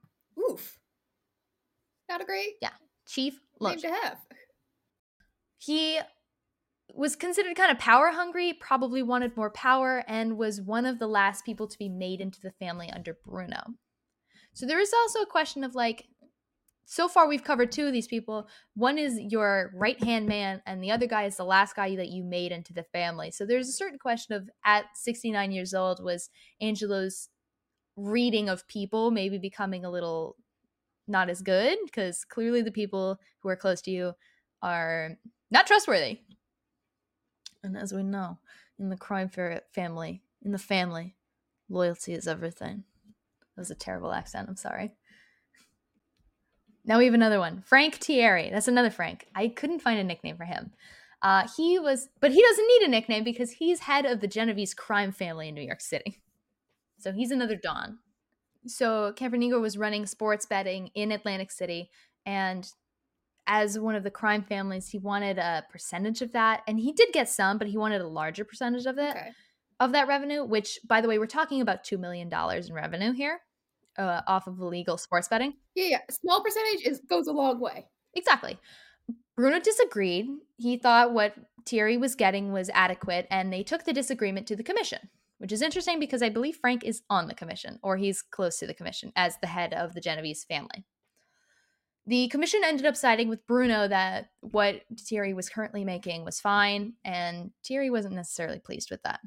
[0.50, 0.78] Oof.
[2.08, 2.72] Not a great Yeah.
[3.06, 4.18] Chief name to have.
[5.58, 6.00] He
[6.94, 11.06] was considered kind of power hungry, probably wanted more power, and was one of the
[11.06, 13.62] last people to be made into the family under Bruno.
[14.54, 16.06] So there is also a question of like,
[16.86, 18.48] so far we've covered two of these people.
[18.74, 22.10] One is your right hand man, and the other guy is the last guy that
[22.10, 23.30] you made into the family.
[23.32, 27.28] So there's a certain question of at 69 years old, was Angelo's
[27.96, 30.36] reading of people maybe becoming a little
[31.06, 31.78] not as good?
[31.84, 34.14] Because clearly the people who are close to you
[34.62, 35.16] are
[35.50, 36.20] not trustworthy.
[37.62, 38.38] And as we know,
[38.78, 41.16] in the crime family, in the family,
[41.68, 42.84] loyalty is everything.
[43.54, 44.48] That was a terrible accent.
[44.48, 44.92] I'm sorry.
[46.84, 47.62] Now we have another one.
[47.66, 48.50] Frank Tieri.
[48.50, 49.26] That's another Frank.
[49.34, 50.72] I couldn't find a nickname for him.
[51.20, 54.74] Uh, he was, but he doesn't need a nickname because he's head of the Genovese
[54.74, 56.20] crime family in New York City.
[56.98, 57.98] So he's another Don.
[58.66, 61.90] So Caponigro was running sports betting in Atlantic City,
[62.24, 62.68] and
[63.46, 67.08] as one of the crime families, he wanted a percentage of that, and he did
[67.12, 69.30] get some, but he wanted a larger percentage of it Okay.
[69.80, 70.44] of that revenue.
[70.44, 73.40] Which, by the way, we're talking about two million dollars in revenue here,
[73.98, 75.54] uh, off of illegal sports betting.
[75.74, 76.00] Yeah, yeah.
[76.10, 77.86] Small percentage is goes a long way.
[78.14, 78.58] Exactly.
[79.36, 80.26] Bruno disagreed.
[80.56, 84.62] He thought what Tieri was getting was adequate, and they took the disagreement to the
[84.64, 88.58] commission, which is interesting because I believe Frank is on the commission, or he's close
[88.58, 90.84] to the commission as the head of the Genovese family.
[92.06, 96.94] The commission ended up siding with Bruno that what Tieri was currently making was fine,
[97.04, 99.20] and Tieri wasn't necessarily pleased with that.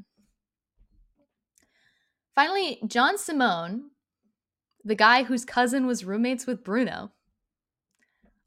[2.33, 3.91] Finally, John Simone,
[4.85, 7.11] the guy whose cousin was roommates with Bruno,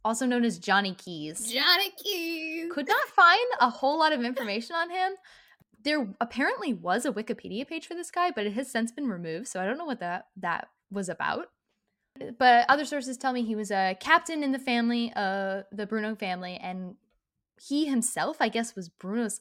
[0.02, 2.72] also known as Johnny Keys, Johnny Keys.
[2.72, 5.12] could not find a whole lot of information on him.
[5.84, 9.48] There apparently was a Wikipedia page for this guy, but it has since been removed,
[9.48, 11.46] so I don't know what that that was about.
[12.38, 16.14] But other sources tell me he was a captain in the family, uh, the Bruno
[16.14, 16.96] family, and
[17.60, 19.40] he himself, I guess, was Bruno's.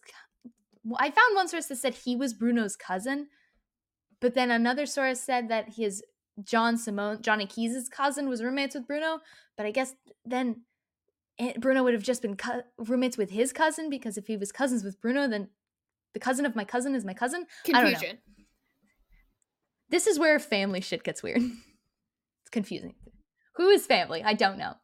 [0.98, 3.28] I found one source that said he was Bruno's cousin,
[4.20, 6.04] but then another source said that his
[6.44, 9.20] John Simone, Johnny Keys' cousin, was roommates with Bruno.
[9.58, 10.62] But I guess then
[11.60, 14.84] Bruno would have just been co- roommates with his cousin because if he was cousins
[14.84, 15.50] with Bruno, then
[16.14, 17.46] the cousin of my cousin is my cousin.
[17.68, 17.90] I don't know.
[17.92, 18.18] Confusion.
[19.90, 21.42] This is where family shit gets weird.
[21.42, 22.96] it's confusing.
[23.56, 24.24] Who is family?
[24.24, 24.76] I don't know.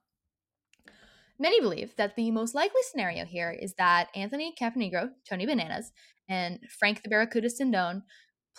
[1.39, 5.91] Many believe that the most likely scenario here is that Anthony Caponigro, Tony Bananas,
[6.27, 8.01] and Frank the Barracuda Sindone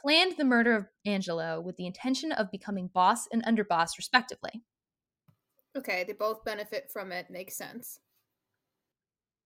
[0.01, 4.63] planned the murder of Angelo with the intention of becoming boss and underboss, respectively.
[5.77, 7.27] Okay, they both benefit from it.
[7.31, 7.99] Makes sense.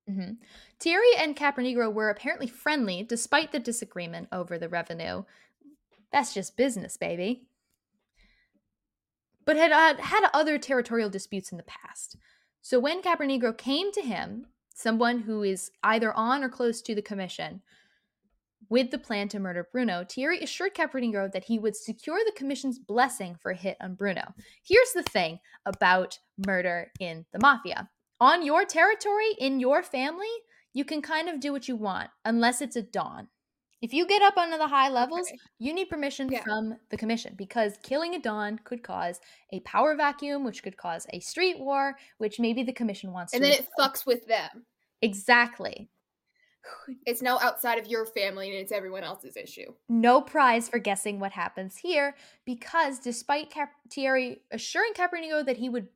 [0.08, 0.32] Hmm
[0.80, 5.22] Tieri and Caponigro were apparently friendly despite the disagreement over the revenue.
[6.10, 7.44] That's just business, baby.
[9.44, 12.16] But had uh, had other territorial disputes in the past.
[12.60, 17.02] So when Caponigro came to him, someone who is either on or close to the
[17.02, 17.62] commission,
[18.68, 22.78] with the plan to murder Bruno, Tieri assured Caponigro that he would secure the commission's
[22.78, 24.34] blessing for a hit on Bruno.
[24.62, 27.90] Here's the thing about murder in the mafia
[28.22, 30.30] on your territory, in your family,
[30.72, 33.26] you can kind of do what you want, unless it's a Don.
[33.82, 35.38] If you get up onto the high levels, Okay.
[35.58, 36.44] you need permission Yeah.
[36.44, 39.20] from the commission because killing a Don could cause
[39.52, 43.42] a power vacuum, which could cause a street war, which maybe the commission wants And
[43.42, 43.50] to.
[43.50, 44.66] then it fucks with them.
[45.02, 45.90] Exactly.
[47.06, 49.74] It's now outside of your family and it's everyone else's issue.
[49.88, 55.68] No prize for guessing what happens here because despite Cap- Tieri assuring Caponigro that he
[55.68, 55.88] would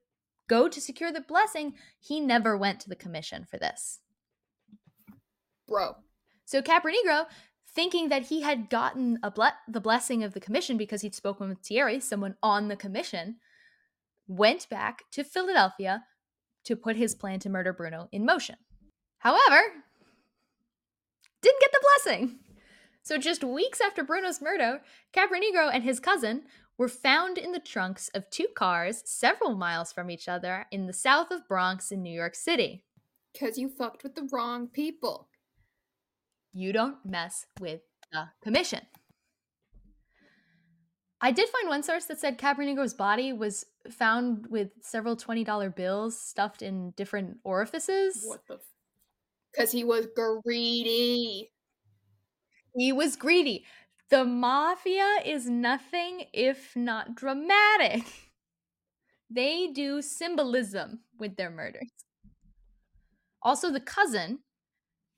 [0.49, 4.01] go to secure the blessing, he never went to the commission for this.
[5.67, 5.97] Bro.
[6.45, 7.27] So Caponigro,
[7.75, 11.49] thinking that he had gotten a ble- the blessing of the commission because he'd spoken
[11.49, 13.37] with Tieri, someone on the commission,
[14.29, 16.05] went back to Philadelphia
[16.65, 18.57] to put his plan to murder Bruno in motion.
[19.19, 19.61] However,
[21.43, 22.39] didn't get the blessing.
[23.03, 24.81] So just weeks after Bruno's murder,
[25.15, 26.43] Caponigro and his cousin
[26.79, 30.93] were found in the trunks of two cars several miles from each other in the
[30.93, 32.85] south of Bronx in New York City.
[33.33, 35.29] Because you fucked with the wrong people.
[36.53, 37.81] You don't mess with
[38.13, 38.81] the commission.
[41.21, 46.19] I did find one source that said Caponigro's body was found with several $20 bills
[46.19, 48.23] stuffed in different orifices.
[48.25, 48.59] What the?
[49.53, 51.51] Because he was greedy.
[52.77, 53.65] He was greedy.
[54.09, 58.05] The mafia is nothing if not dramatic.
[59.29, 61.91] They do symbolism with their murders.
[63.43, 64.41] Also, the cousin,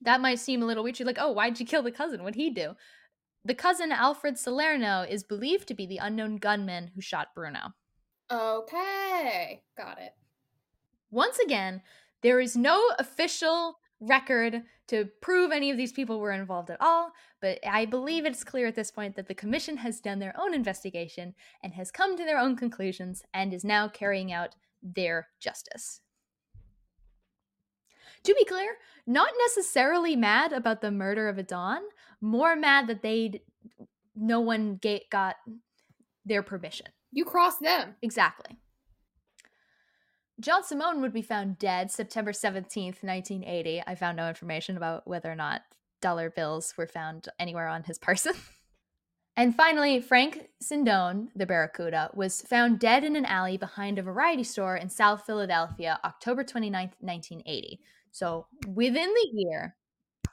[0.00, 0.98] that might seem a little weird.
[0.98, 2.22] You're like, oh, why'd you kill the cousin?
[2.22, 2.74] What'd he do?
[3.44, 7.74] The cousin, Alfred Salerno, is believed to be the unknown gunman who shot Bruno.
[8.30, 10.12] Okay, got it.
[11.10, 11.82] Once again,
[12.22, 17.12] there is no official record to prove any of these people were involved at all,
[17.40, 20.54] but I believe it's clear at this point that the commission has done their own
[20.54, 26.00] investigation and has come to their own conclusions and is now carrying out their justice.
[28.24, 31.82] To be clear, not necessarily mad about the murder of a Don,
[32.20, 33.42] more mad that they
[34.16, 35.36] no one got
[36.24, 36.86] their permission.
[37.12, 37.94] You crossed them.
[38.02, 38.58] Exactly.
[40.40, 43.82] John Simone would be found dead September 17th, 1980.
[43.84, 45.62] I found no information about whether or not
[46.00, 48.34] dollar bills were found anywhere on his person.
[49.36, 54.44] and finally, Frank Sindone, the Barracuda, was found dead in an alley behind a variety
[54.44, 57.80] store in South Philadelphia, October 29th, 1980.
[58.12, 59.74] So within the year,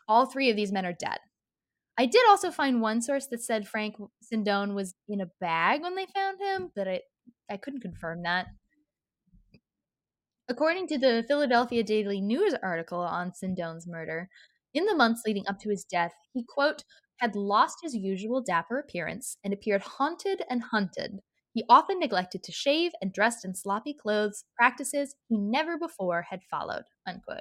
[0.08, 1.18] all three of these men are dead.
[1.98, 5.96] I did also find one source that said Frank Sindone was in a bag when
[5.96, 7.02] they found him, but I,
[7.50, 8.48] I couldn't confirm that.
[10.48, 14.30] According to the Philadelphia Daily News article on Sindone's murder,
[14.76, 16.84] in the months leading up to his death, he, quote,
[17.18, 21.20] had lost his usual dapper appearance and appeared haunted and hunted.
[21.54, 26.44] He often neglected to shave and dressed in sloppy clothes, practices he never before had
[26.44, 27.40] followed, unquote.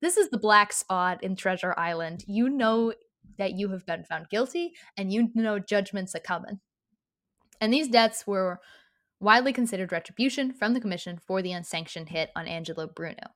[0.00, 2.24] This is the black spot in Treasure Island.
[2.26, 2.94] You know
[3.38, 6.60] that you have been found guilty and you know judgment's are coming.
[7.60, 8.60] And these deaths were
[9.20, 13.32] widely considered retribution from the Commission for the unsanctioned hit on Angelo Bruno.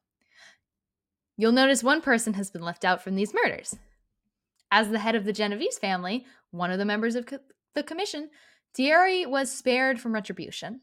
[1.37, 3.77] You'll notice one person has been left out from these murders.
[4.71, 7.39] As the head of the Genovese family, one of the members of co-
[7.75, 8.31] the Commission,
[8.77, 10.81] Tieri was spared from retribution.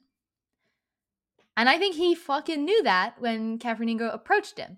[1.56, 4.78] And I think he fucking knew that when Caponigro approached him.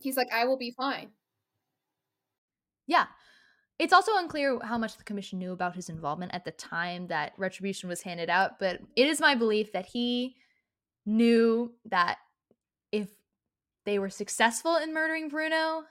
[0.00, 1.10] He's like, I will be fine.
[2.86, 3.06] Yeah.
[3.78, 7.32] It's also unclear how much the commission knew about his involvement at the time that
[7.36, 10.36] retribution was handed out, but it is my belief that he
[11.06, 12.18] knew that
[12.92, 13.08] if
[13.84, 15.84] they were successful in murdering Bruno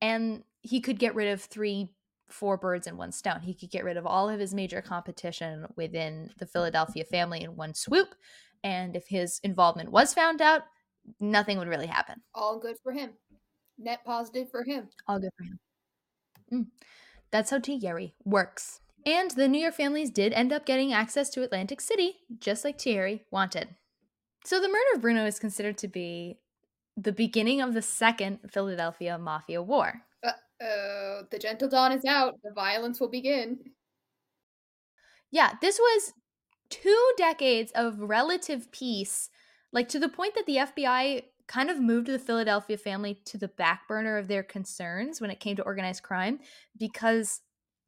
[0.00, 1.88] and he could get rid of three
[2.28, 3.40] four birds in one stone.
[3.40, 7.56] He could get rid of all of his major competition within the Philadelphia family in
[7.56, 8.14] one swoop.
[8.62, 10.62] And if his involvement was found out,
[11.20, 12.22] nothing would really happen.
[12.34, 13.10] All good for him.
[13.78, 14.88] Net positive for him.
[15.06, 15.58] All good for him.
[16.52, 16.66] Mm.
[17.34, 18.78] That's how Tieri works.
[19.04, 22.78] And the New York families did end up getting access to Atlantic City, just like
[22.78, 23.70] Tieri wanted.
[24.44, 26.38] So the murder of Bruno is considered to be
[26.96, 30.02] the beginning of the second Philadelphia Mafia War.
[30.24, 30.30] Uh
[30.62, 32.34] oh, the gentle don is out.
[32.44, 33.58] The violence will begin.
[35.32, 36.12] Yeah, this was
[36.70, 39.28] two decades of relative peace,
[39.72, 43.48] like to the point that the FBI kind of moved the Philadelphia family to the
[43.48, 46.40] back burner of their concerns when it came to organized crime
[46.78, 47.40] because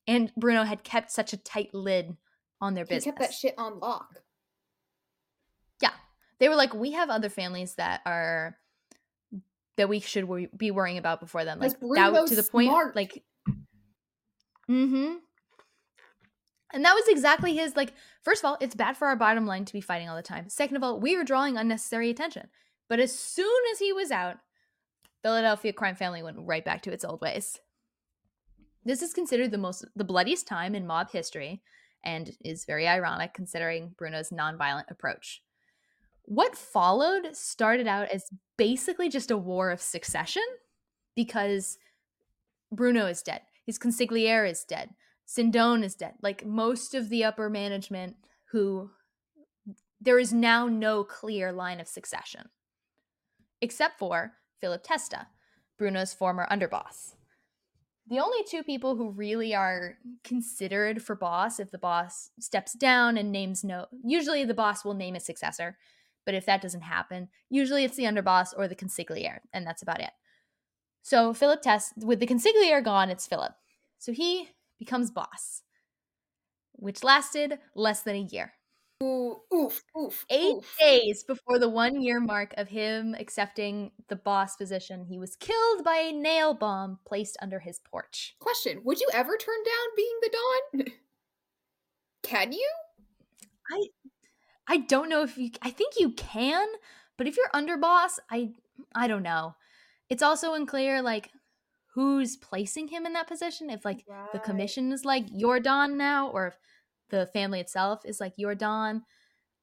[0.07, 2.17] and Bruno had kept such a tight lid
[2.61, 3.05] on their business.
[3.05, 4.21] He kept that shit on lock.
[5.83, 5.91] Yeah.
[6.39, 8.57] They were like, we have other families that are
[9.77, 11.59] that we should be worrying about before them.
[11.59, 12.97] Like that to the point smart.
[12.97, 13.23] like
[14.71, 15.15] Mm-hmm.
[16.73, 19.65] And that was exactly his like first of all, it's bad for our bottom line
[19.65, 20.49] to be fighting all the time.
[20.49, 22.49] Second of all, we are drawing unnecessary attention.
[22.89, 24.37] But as soon as he was out,
[25.23, 27.59] Philadelphia crime family went right back to its old ways.
[28.85, 31.63] This is considered the most the bloodiest time in mob history
[32.05, 35.43] and is very ironic considering Bruno's nonviolent approach.
[36.23, 40.43] What followed started out as basically just a war of succession
[41.17, 41.79] because
[42.71, 43.43] Bruno is dead.
[43.65, 44.91] His consigliere is dead.
[45.25, 46.15] Sindone is dead.
[46.23, 48.17] Like most of the upper management
[48.53, 48.91] who
[50.01, 52.49] there is now no clear line of succession
[53.61, 55.29] except for Philip Testa,
[55.79, 57.15] Bruno's former underboss.
[58.09, 63.17] The only two people who really are considered for boss if the boss steps down
[63.17, 65.77] and names no, usually the boss will name a successor,
[66.25, 70.01] but if that doesn't happen, usually it's the underboss or the consigliere, and that's about
[70.01, 70.11] it.
[71.03, 73.55] So Philip Test, with the consigliere gone, it's Philip.
[73.99, 75.63] So he becomes boss,
[76.73, 78.53] which lasted less than a year.
[79.03, 80.25] Ooh, oof, oof.
[80.31, 80.77] Eight oof.
[80.81, 85.85] days before the one year mark of him accepting the boss position, he was killed
[85.85, 88.37] by a nail bomb placed under his porch.
[88.39, 90.87] Question Would you ever turn down being the Don?
[92.23, 92.71] Can you?
[93.71, 93.87] I
[94.67, 96.67] I don't know if you I think you can,
[97.17, 98.51] but if you're underboss, I
[98.95, 99.55] I don't know.
[100.09, 101.31] It's also unclear like
[101.95, 104.33] who's placing him in that position if like right.
[104.33, 106.59] the commission is like your don now or if
[107.11, 109.03] the family itself is like your don.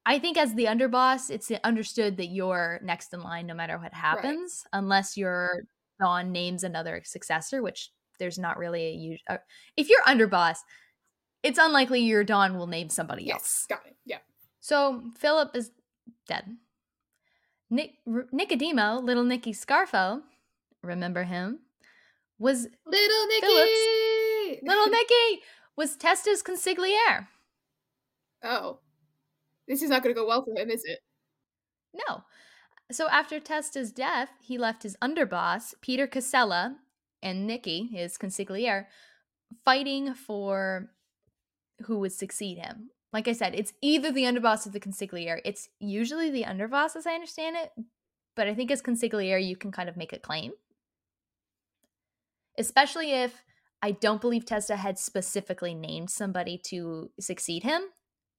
[0.06, 3.94] I think as the underboss, it's understood that you're next in line no matter what
[3.94, 4.78] happens, right.
[4.78, 5.64] unless your
[6.00, 9.22] don names another successor, which there's not really a huge.
[9.28, 9.38] Uh,
[9.76, 10.58] if you're underboss,
[11.42, 13.66] it's unlikely your don will name somebody yes, else.
[13.68, 13.96] Got it.
[14.04, 14.18] Yeah.
[14.60, 15.70] So Philip is
[16.28, 16.56] dead.
[17.70, 20.22] Nick, R- Nicodemo, little Nicky Scarfo,
[20.82, 21.60] remember him?
[22.38, 23.46] Was little Nicky.
[23.46, 25.42] Philip's, little Nicky
[25.76, 27.26] was Testa's consigliere.
[28.44, 28.78] Oh.
[29.66, 30.98] This is not going to go well for him, is it?
[31.94, 32.24] No.
[32.92, 36.76] So after Testa's death, he left his underboss, Peter Casella,
[37.22, 38.86] and Nicky, his consigliere,
[39.64, 40.90] fighting for
[41.86, 42.90] who would succeed him.
[43.12, 45.40] Like I said, it's either the underboss or the consigliere.
[45.44, 47.70] It's usually the underboss, as I understand it,
[48.36, 50.52] but I think as consigliere, you can kind of make a claim.
[52.58, 53.42] Especially if
[53.80, 57.82] I don't believe Testa had specifically named somebody to succeed him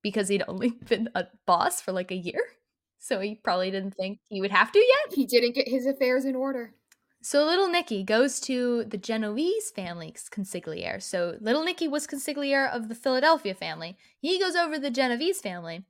[0.05, 2.39] because he'd only been a boss for like a year.
[2.99, 5.15] So he probably didn't think he would have to yet.
[5.15, 6.75] He didn't get his affairs in order.
[7.23, 11.01] So little Nicky goes to the Genovese family's consigliere.
[11.01, 13.97] So little Nicky was consigliere of the Philadelphia family.
[14.19, 15.85] He goes over to the Genovese family,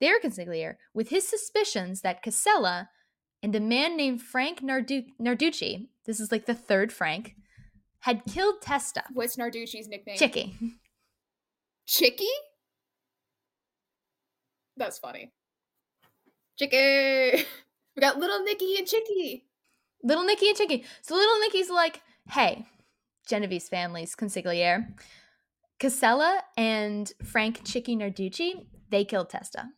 [0.00, 2.88] their consigliere, with his suspicions that Casella
[3.40, 7.36] and a man named Frank Nardu- Narducci, this is like the third Frank,
[8.00, 9.04] had killed Testa.
[9.12, 10.16] What's Narducci's nickname?
[10.16, 10.56] Chicky.
[11.86, 12.26] Chicky?
[14.78, 15.32] That's funny.
[16.58, 17.44] Chicky.
[17.96, 19.48] We got little Nicky and Chicky.
[20.04, 20.84] Little Nicky and Chicky.
[21.02, 22.00] So little Nicky's like,
[22.30, 22.64] hey,
[23.26, 24.96] Genovese family's consigliere.
[25.80, 29.70] Casella and Frank Chicky Narducci, they killed Testa.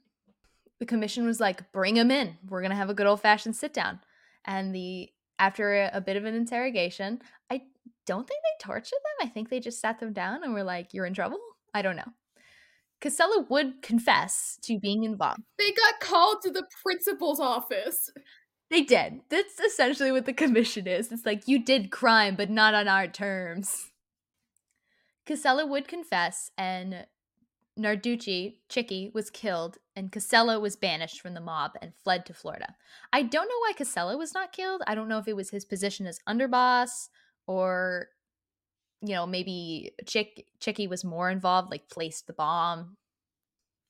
[0.80, 2.36] The commission was like, bring him in.
[2.46, 4.00] We're gonna have a good old fashioned sit down.
[4.44, 7.62] And the after a, a bit of an interrogation, I
[8.04, 9.26] don't think they tortured them.
[9.26, 11.40] I think they just sat them down and were like, You're in trouble?
[11.72, 12.12] I don't know.
[13.00, 15.40] Casella would confess to being involved.
[15.58, 18.10] They got called to the principal's office.
[18.70, 19.20] They did.
[19.30, 21.10] That's essentially what the commission is.
[21.10, 23.90] It's like you did crime, but not on our terms.
[25.26, 27.06] Casella would confess, and
[27.78, 32.76] Narducci, Chicky, was killed, and Casella was banished from the mob and fled to Florida.
[33.12, 34.82] I don't know why Casella was not killed.
[34.86, 37.08] I don't know if it was his position as underboss
[37.46, 38.08] or
[39.02, 42.96] you know, maybe Chick Chicky was more involved, like placed the bomb.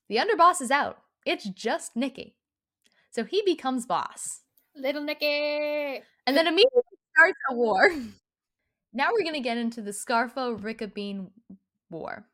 [0.08, 0.98] The underboss is out.
[1.26, 2.36] It's just Nicky.
[3.10, 4.40] So he becomes boss.
[4.76, 6.02] Little Nicky.
[6.26, 6.82] And then immediately
[7.16, 7.90] starts a war.
[8.92, 11.30] now we're gonna get into the Scarfo Riccobene
[11.90, 12.24] War.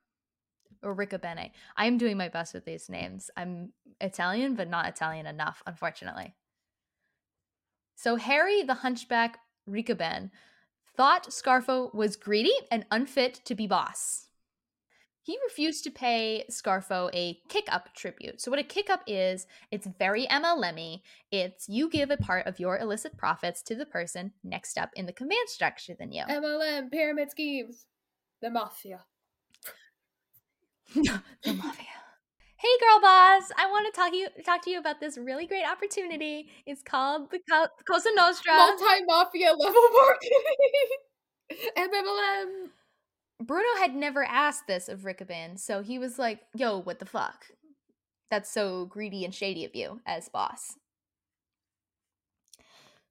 [0.83, 1.51] Or Riccobene.
[1.77, 3.31] I am doing my best with these names.
[3.37, 6.35] I'm Italian, but not Italian enough, unfortunately.
[7.97, 10.31] So Harry the Hunchback Riccobene
[10.97, 14.27] thought Scarfo was greedy and unfit to be boss.
[15.23, 18.41] He refused to pay Scarfo a kick up tribute.
[18.41, 21.01] So, what a kick up is, it's very MLM
[21.33, 25.07] It's you give a part of your illicit profits to the person next up in
[25.07, 26.23] the command structure than you.
[26.31, 27.87] MLM, pyramid schemes,
[28.41, 29.05] the mafia.
[30.95, 32.06] the mafia.
[32.59, 33.51] Hey, girl boss!
[33.59, 36.49] I want to talk you talk to you about this really great opportunity.
[36.65, 40.33] It's called the Co- Cosa Nostra multi mafia level marketing.
[41.77, 42.71] MMLM.
[43.43, 47.47] Bruno had never asked this of Riccobene, so he was like, "Yo, what the fuck?
[48.31, 50.77] That's so greedy and shady of you as boss."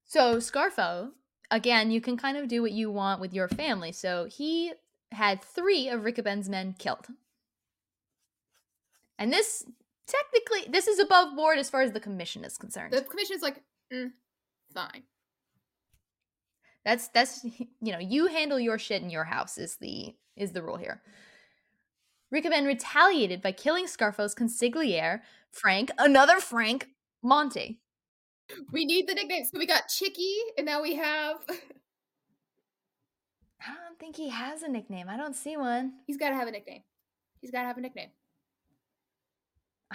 [0.05, 1.11] So Scarfo,
[1.51, 3.91] again, you can kind of do what you want with your family.
[3.91, 4.73] So he
[5.11, 7.07] had three of Riccobene's men killed.
[9.17, 9.65] And this
[10.07, 12.93] technically this is above board as far as the commission is concerned.
[12.93, 13.63] The commission is like,
[13.93, 14.11] mm,
[14.73, 15.03] fine.
[16.83, 17.43] That's that's
[17.81, 21.01] you know you handle your shit in your house is the is the rule here.
[22.33, 26.89] Riccobene retaliated by killing Scarfo's consigliere Frank, another Frank
[27.23, 27.79] Monte.
[28.71, 29.49] We need the nicknames.
[29.51, 31.37] So we got Chicky, and now we have.
[33.61, 35.09] I don't think he has a nickname.
[35.09, 35.93] I don't see one.
[36.05, 36.83] He's got to have a nickname.
[37.41, 38.09] He's got to have a nickname.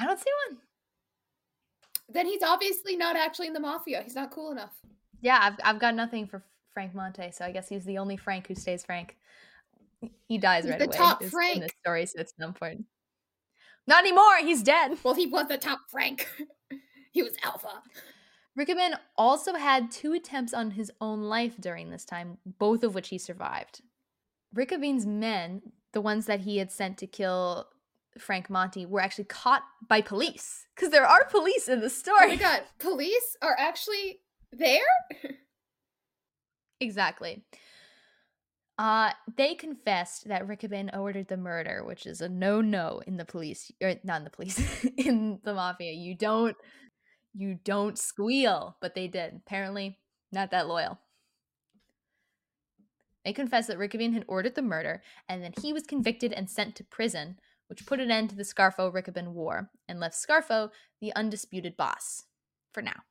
[0.01, 0.59] I don't see one.
[2.09, 4.03] Then he's obviously not actually in the mafia.
[4.03, 4.73] He's not cool enough.
[5.21, 6.43] Yeah, I've I've got nothing for
[6.73, 9.17] Frank Monte, so I guess he's the only Frank who stays Frank.
[10.27, 10.93] He dies he's right the away.
[10.93, 12.87] The top Frank in the story, so it's not important.
[13.87, 14.39] Not anymore.
[14.41, 14.99] He's dead.
[15.03, 16.27] Well, he was the top Frank.
[17.13, 17.83] he was alpha.
[18.59, 23.09] Riccobene also had two attempts on his own life during this time, both of which
[23.09, 23.83] he survived.
[24.53, 27.69] Riccobene's men, the ones that he had sent to kill
[28.21, 32.29] Frank Monte were actually caught by police because there are police in the Oh story.
[32.29, 34.21] my god, police are actually
[34.53, 34.81] there?
[36.81, 37.45] Exactly.
[38.79, 43.71] Uh, they confessed that Riccobene ordered the murder, which is a no-no in the police,
[43.83, 45.93] or not in the police, in the mafia.
[45.93, 46.57] You don't,
[47.35, 49.43] you don't squeal, but they did.
[49.47, 49.99] Apparently,
[50.33, 50.99] not that loyal.
[53.27, 56.75] They confessed that Riccobene had ordered the murder, and then he was convicted and sent
[56.77, 57.37] to prison,
[57.71, 62.25] which put an end to the Scarfo-Riccobene war and left Scarfo the undisputed boss
[62.75, 63.05] for now.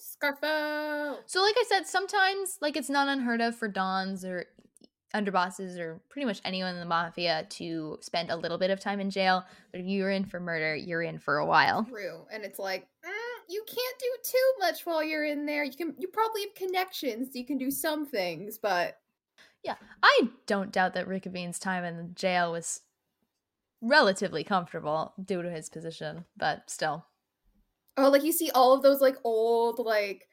[0.00, 1.16] Scarfo.
[1.26, 4.46] So, like I said, sometimes like it's not unheard of for dons or
[5.14, 9.00] underbosses or pretty much anyone in the mafia to spend a little bit of time
[9.00, 9.44] in jail.
[9.70, 11.84] But if you're in for murder, you're in for a while.
[11.84, 12.26] True.
[12.32, 15.64] And it's like, mm, you can't do too much while you're in there.
[15.64, 17.34] You can you probably have connections.
[17.34, 18.98] You can do some things, but
[19.62, 22.80] Yeah, I don't doubt that Riccobene's time in jail was
[23.84, 27.06] relatively comfortable due to his position, but still.
[27.96, 30.26] oh, like you see all of those like old like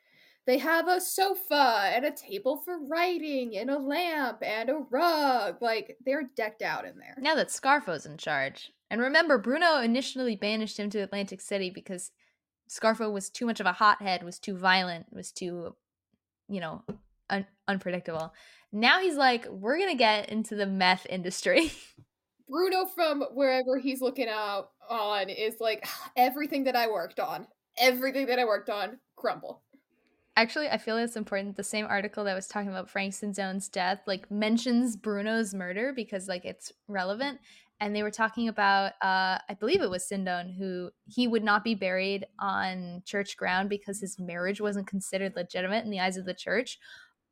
[0.48, 5.62] they have a sofa and a table for writing and a lamp and a rug.
[5.62, 7.16] Like they're decked out in there.
[7.20, 8.72] Now that Scarfo's in charge.
[8.90, 12.12] And remember, Bruno initially banished him to Atlantic City because
[12.70, 15.76] Scarfo was too much of a hothead, was too violent, was too,
[16.50, 16.84] you know,
[17.30, 18.34] un- unpredictable.
[18.72, 21.72] Now he's like, we're going to get into the meth industry.
[22.52, 25.88] Bruno from wherever he's looking out on is like
[26.18, 27.48] everything that I worked on.
[27.78, 29.64] Everything that I worked on crumble.
[30.36, 31.56] Actually, I feel it's important.
[31.56, 36.28] The same article that was talking about Frank Sindone's death, like mentions Bruno's murder because
[36.28, 37.40] like it's relevant.
[37.80, 41.64] And they were talking about, uh, I believe it was Sindone, who he would not
[41.64, 46.26] be buried on church ground because his marriage wasn't considered legitimate in the eyes of
[46.26, 46.78] the church.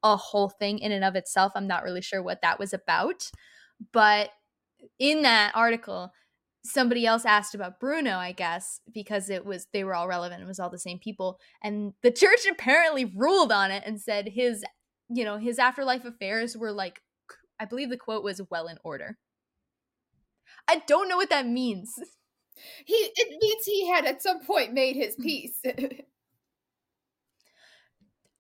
[0.02, 1.52] A whole thing in and of itself.
[1.56, 3.30] I'm not really sure what that was about.
[3.92, 4.32] But
[4.98, 6.12] in that article,
[6.64, 10.42] somebody else asked about Bruno, I guess, because it was they were all relevant.
[10.42, 14.30] It was all the same people, and the church apparently ruled on it and said
[14.30, 14.64] his,
[15.10, 17.02] you know, his afterlife affairs were like,
[17.60, 19.18] I believe the quote was well in order.
[20.68, 21.94] I don't know what that means.
[22.86, 25.62] He it means he had at some point made his peace.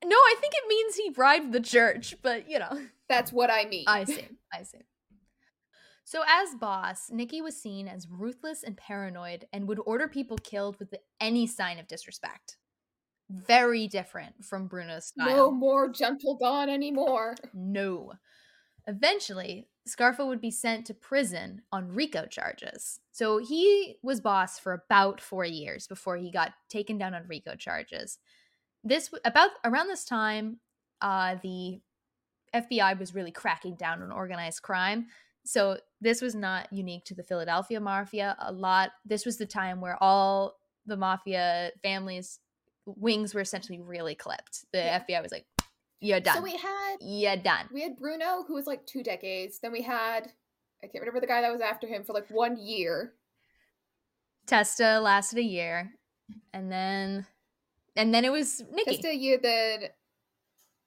[0.04, 2.80] No, I think it means he bribed the church, but you know.
[3.10, 3.86] That's what I mean.
[3.88, 4.28] I see.
[4.54, 4.78] I see.
[6.10, 10.80] So, as boss, Nicky was seen as ruthless and paranoid and would order people killed
[10.80, 12.58] with any sign of disrespect.
[13.30, 15.28] Very different from Bruno's style.
[15.28, 17.36] No more gentle don anymore.
[17.54, 18.14] No.
[18.88, 23.02] Eventually, Scarfo would be sent to prison on RICO charges.
[23.12, 27.54] So he was boss for about four years before he got taken down on RICO
[27.56, 28.18] charges.
[28.84, 30.60] This about around this time,
[31.02, 31.82] uh, the
[32.56, 35.06] FBI was really cracking down on organized crime.
[35.50, 38.36] So this was not unique to the Philadelphia mafia.
[38.40, 38.92] A lot.
[39.04, 42.40] This was the time where all the mafia families
[42.86, 44.66] wings were essentially really clipped.
[44.72, 45.00] The Yeah.
[45.00, 45.48] FBI was like,
[46.02, 46.36] "You're done.
[46.36, 49.58] So we had You're done." we had Bruno who was like two decades.
[49.58, 50.32] Then we had
[50.84, 53.16] I can't remember the guy that was after him for like one year.
[54.46, 55.96] Testa lasted a year,
[56.54, 57.26] and then
[57.96, 58.92] and then it was Nicky.
[58.92, 59.90] Just a year then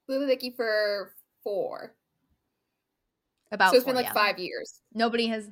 [0.07, 1.97] Little Nicky for four.
[3.53, 4.13] About so it's been like yeah.
[4.13, 4.81] five years.
[4.93, 5.49] Nobody has,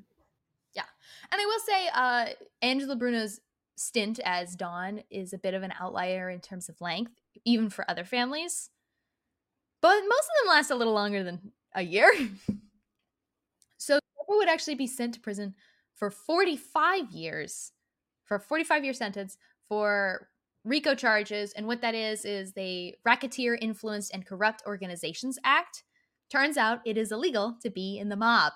[0.74, 0.84] yeah.
[1.30, 2.26] And I will say, uh,
[2.62, 3.40] Angelo Bruno's
[3.76, 7.12] stint as Don is a bit of an outlier in terms of length,
[7.44, 8.70] even for other families.
[9.80, 12.10] But most of them last a little longer than a year.
[13.78, 15.54] so Pepper would actually be sent to prison
[15.94, 17.72] for 45 years,
[18.24, 19.36] for a 45 year sentence
[19.68, 20.28] for
[20.64, 21.52] RICO charges.
[21.52, 25.84] And what that is, is the Racketeer Influenced and Corrupt Organizations Act.
[26.30, 28.52] Turns out it is illegal to be in the mob.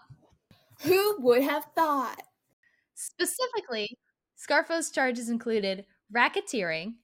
[0.83, 2.23] Who would have thought?
[2.95, 3.99] Specifically,
[4.37, 6.95] Scarfo's charges included racketeering,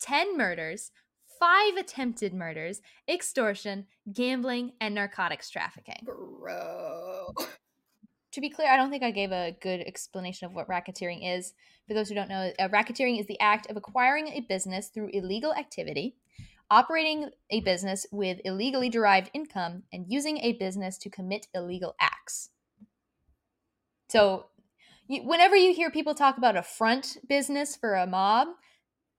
[0.00, 0.92] 10 murders,
[1.40, 6.04] 5 attempted murders, extortion, gambling, and narcotics trafficking.
[6.04, 7.32] Bro.
[8.32, 11.54] To be clear, I don't think I gave a good explanation of what racketeering is.
[11.86, 15.10] For those who don't know, uh, racketeering is the act of acquiring a business through
[15.12, 16.16] illegal activity,
[16.70, 22.50] operating a business with illegally derived income, and using a business to commit illegal acts.
[24.08, 24.46] So,
[25.08, 28.48] you, whenever you hear people talk about a front business for a mob,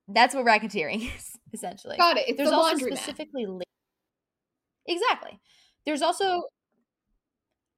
[0.08, 1.96] that's what racketeering is, essentially.
[1.96, 2.28] Got it.
[2.28, 3.46] It's There's the also specifically
[4.86, 5.40] exactly.
[5.84, 6.42] There's also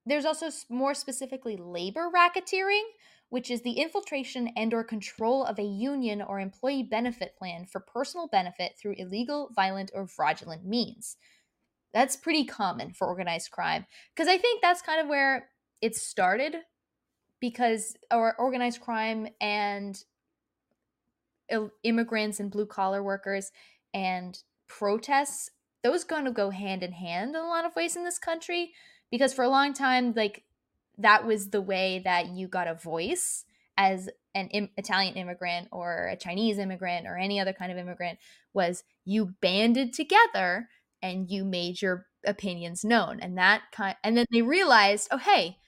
[0.06, 2.82] there's also more specifically labor racketeering,
[3.30, 7.80] which is the infiltration and or control of a union or employee benefit plan for
[7.80, 11.16] personal benefit through illegal, violent, or fraudulent means.
[11.92, 15.48] That's pretty common for organized crime because I think that's kind of where
[15.80, 16.56] it started
[17.40, 20.02] because or organized crime and
[21.82, 23.52] immigrants and blue collar workers
[23.94, 25.50] and protests
[25.82, 28.72] those going to go hand in hand in a lot of ways in this country
[29.10, 30.44] because for a long time like
[30.99, 33.44] that was the way that you got a voice
[33.76, 38.18] as an Im- Italian immigrant or a Chinese immigrant or any other kind of immigrant
[38.53, 40.68] was you banded together
[41.01, 43.20] and you made your opinions known.
[43.20, 45.59] And that kind and then they realized oh hey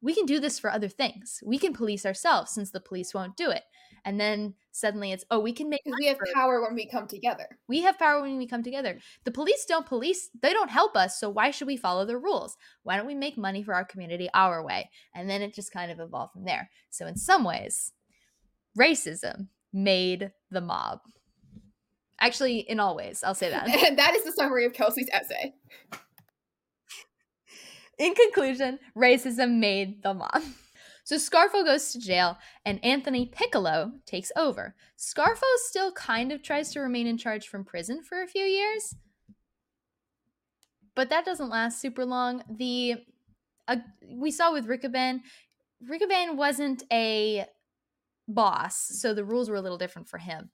[0.00, 1.42] we can do this for other things.
[1.44, 3.64] We can police ourselves since the police won't do it
[4.06, 7.58] and then suddenly it's oh we can make we have power when we come together.
[7.68, 8.98] We have power when we come together.
[9.24, 12.56] The police don't police they don't help us so why should we follow their rules?
[12.84, 14.88] Why don't we make money for our community our way?
[15.14, 16.70] And then it just kind of evolved from there.
[16.88, 17.92] So in some ways
[18.78, 21.00] racism made the mob.
[22.20, 23.68] Actually in all ways i'll say that.
[23.68, 25.52] And that is the summary of kelsey's essay.
[27.98, 30.44] In conclusion racism made the mob
[31.06, 34.74] so Scarfo goes to jail and Anthony Piccolo takes over.
[34.98, 38.96] Scarfo still kind of tries to remain in charge from prison for a few years.
[40.96, 42.42] But that doesn't last super long.
[42.50, 42.96] The
[43.68, 43.76] uh,
[44.10, 45.20] we saw with Riccobene,
[45.88, 47.46] Riccobene wasn't a
[48.26, 50.50] boss, so the rules were a little different for him.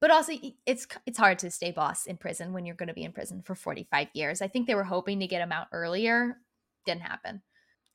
[0.00, 3.02] But also, it's it's hard to stay boss in prison when you're going to be
[3.02, 4.40] in prison for 45 years.
[4.40, 6.36] I think they were hoping to get him out earlier.
[6.84, 7.42] Didn't happen.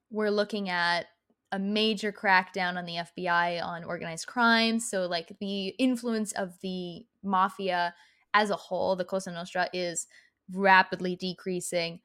[0.09, 1.05] We're looking at
[1.51, 4.79] a major crackdown on the FBI on organized crime.
[4.79, 7.93] So, like the influence of the mafia
[8.33, 10.07] as a whole, the Cosa Nostra, is
[10.51, 11.99] rapidly decreasing.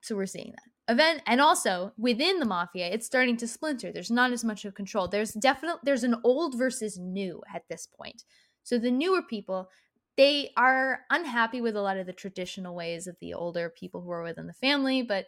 [0.00, 3.92] So, we're seeing that event, and also within the mafia, it's starting to splinter.
[3.92, 5.08] There's not as much of control.
[5.08, 8.24] There's definitely there's an old versus new at this point.
[8.62, 9.68] So, the newer people.
[10.18, 14.10] They are unhappy with a lot of the traditional ways of the older people who
[14.10, 15.24] are within the family, but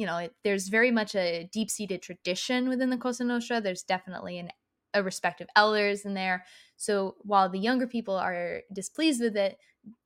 [0.00, 3.60] you know, it, there's very much a deep seated tradition within the Cosa Nostra.
[3.60, 4.48] There's definitely an,
[4.94, 6.46] a respect of elders in there.
[6.78, 9.58] So while the younger people are displeased with it,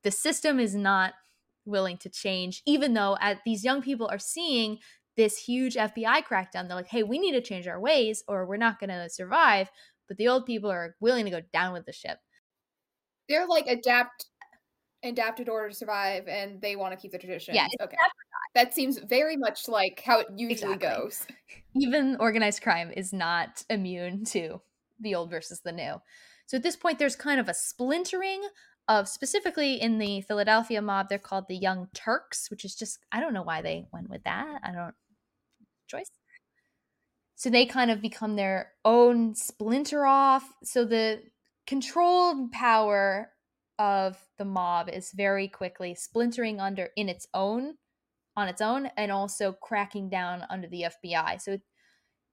[0.03, 1.15] the system is not
[1.65, 4.79] willing to change, even though at, these young people are seeing
[5.17, 6.67] this huge FBI crackdown.
[6.67, 9.71] They're like, hey, we need to change our ways or we're not going to survive.
[10.09, 12.19] But the old people are willing to go down with the ship.
[13.29, 14.27] They're like adapt
[15.05, 17.55] adapted order to survive and they want to keep the tradition.
[17.55, 17.69] Yeah.
[17.81, 17.97] Okay.
[18.55, 21.05] That seems very much like how it usually exactly.
[21.05, 21.27] goes.
[21.75, 24.61] Even organized crime is not immune to
[25.01, 26.01] the old versus the new.
[26.47, 28.43] So at this point, there's kind of a splintering
[28.87, 33.21] of specifically in the Philadelphia mob, they're called the Young Turks, which is just, I
[33.21, 34.61] don't know why they went with that.
[34.63, 34.95] I don't,
[35.89, 36.11] choice.
[37.35, 40.45] So they kind of become their own splinter off.
[40.63, 41.23] So the
[41.67, 43.31] controlled power
[43.79, 47.75] of the mob is very quickly splintering under in its own
[48.37, 51.41] on its own and also cracking down under the FBI.
[51.41, 51.59] So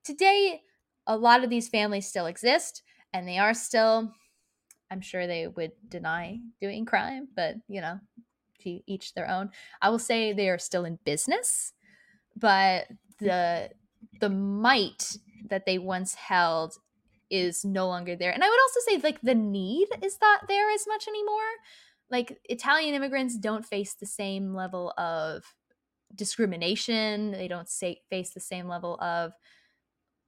[0.04, 0.62] today,
[1.08, 2.84] a lot of these families still exist
[3.14, 4.12] and they are still,
[4.90, 8.00] I'm sure they would deny doing crime, but you know,
[8.62, 9.50] to each their own.
[9.82, 11.74] I will say they are still in business,
[12.36, 12.88] but
[13.20, 13.70] the
[14.20, 15.18] the might
[15.50, 16.76] that they once held
[17.30, 18.32] is no longer there.
[18.32, 21.38] And I would also say like the need is not there as much anymore.
[22.10, 25.44] Like Italian immigrants don't face the same level of
[26.16, 29.34] discrimination they don't say, face the same level of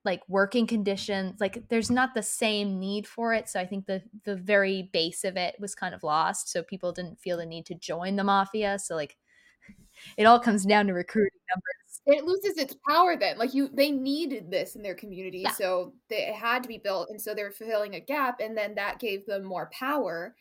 [0.05, 4.01] like working conditions like there's not the same need for it so i think the
[4.25, 7.65] the very base of it was kind of lost so people didn't feel the need
[7.65, 9.15] to join the mafia so like
[10.17, 13.91] it all comes down to recruiting numbers it loses its power then like you they
[13.91, 15.51] needed this in their community yeah.
[15.51, 18.57] so they, it had to be built and so they were fulfilling a gap and
[18.57, 20.35] then that gave them more power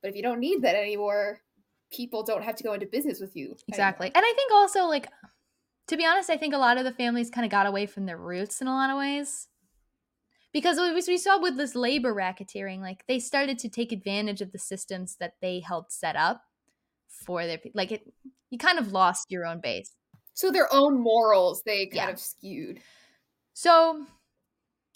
[0.00, 1.40] but if you don't need that anymore
[1.92, 3.56] people don't have to go into business with you.
[3.68, 4.06] Exactly.
[4.06, 4.16] Anymore.
[4.16, 5.08] And I think also like
[5.88, 8.06] to be honest, I think a lot of the families kind of got away from
[8.06, 9.48] their roots in a lot of ways.
[10.52, 14.58] Because we saw with this labor racketeering, like they started to take advantage of the
[14.58, 16.42] systems that they helped set up
[17.08, 18.02] for their like it
[18.50, 19.92] you kind of lost your own base.
[20.34, 22.10] So their own morals they kind yeah.
[22.10, 22.80] of skewed.
[23.52, 24.06] So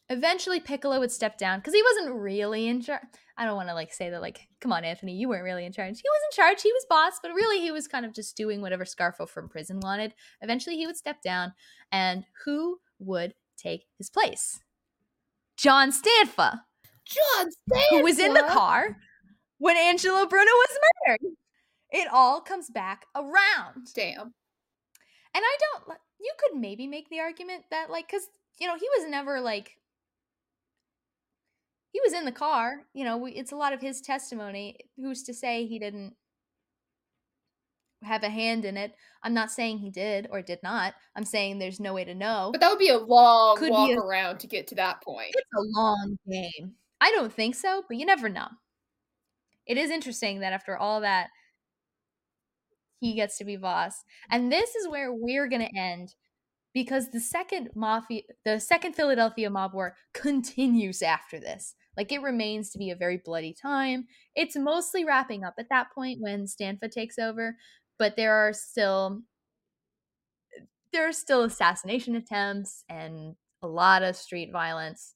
[0.09, 3.03] eventually Piccolo would step down because he wasn't really in charge.
[3.37, 5.73] I don't want to like say that like, come on, Anthony, you weren't really in
[5.73, 6.01] charge.
[6.01, 6.63] He was in charge.
[6.63, 9.81] He was boss, but really he was kind of just doing whatever Scarfo from prison
[9.81, 10.15] wanted.
[10.41, 11.53] Eventually he would step down,
[11.91, 14.61] and who would take his place?
[15.57, 16.61] John Stanfa.
[17.05, 18.97] John Stanfa, who was in the car
[19.59, 21.37] when Angelo Bruno was murdered.
[21.91, 23.89] It all comes back around.
[23.95, 24.35] Damn.
[25.33, 25.99] And I don't.
[26.21, 29.77] You could maybe make the argument that like, because you know he was never like
[31.93, 32.87] he was in the car.
[32.95, 34.79] You know, we, it's a lot of his testimony.
[34.97, 36.15] Who's to say he didn't
[38.03, 38.95] have a hand in it.
[39.23, 40.95] I'm not saying he did or did not.
[41.15, 42.51] I'm saying there's no way to know.
[42.53, 45.35] But that would be a long Could walk a- around to get to that point.
[45.35, 46.75] It's a long game.
[47.01, 48.49] I don't think so, but you never know.
[49.67, 51.29] It is interesting that after all that,
[53.01, 53.95] he gets to be boss.
[54.31, 56.15] And this is where we're going to end
[56.73, 61.75] because the second mafia the second Philadelphia mob war continues after this.
[61.97, 64.07] Like it remains to be a very bloody time.
[64.35, 67.57] It's mostly wrapping up at that point when Stanfa takes over,
[67.99, 69.23] but there are still
[70.93, 75.15] there are still assassination attempts and a lot of street violence.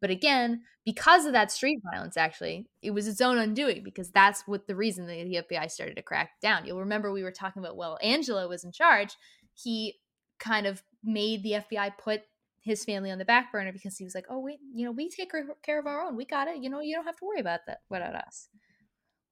[0.00, 4.42] But again, because of that street violence, actually, it was its own undoing because that's
[4.48, 6.66] what the reason that the FBI started to crack down.
[6.66, 9.16] You'll remember we were talking about, well, Angelo was in charge.
[9.54, 9.94] He
[10.38, 12.22] kind of made the FBI put
[12.60, 15.08] his family on the back burner because he was like, oh, wait, you know, we
[15.08, 16.16] take care of our own.
[16.16, 16.62] We got it.
[16.62, 18.48] You know, you don't have to worry about that without us.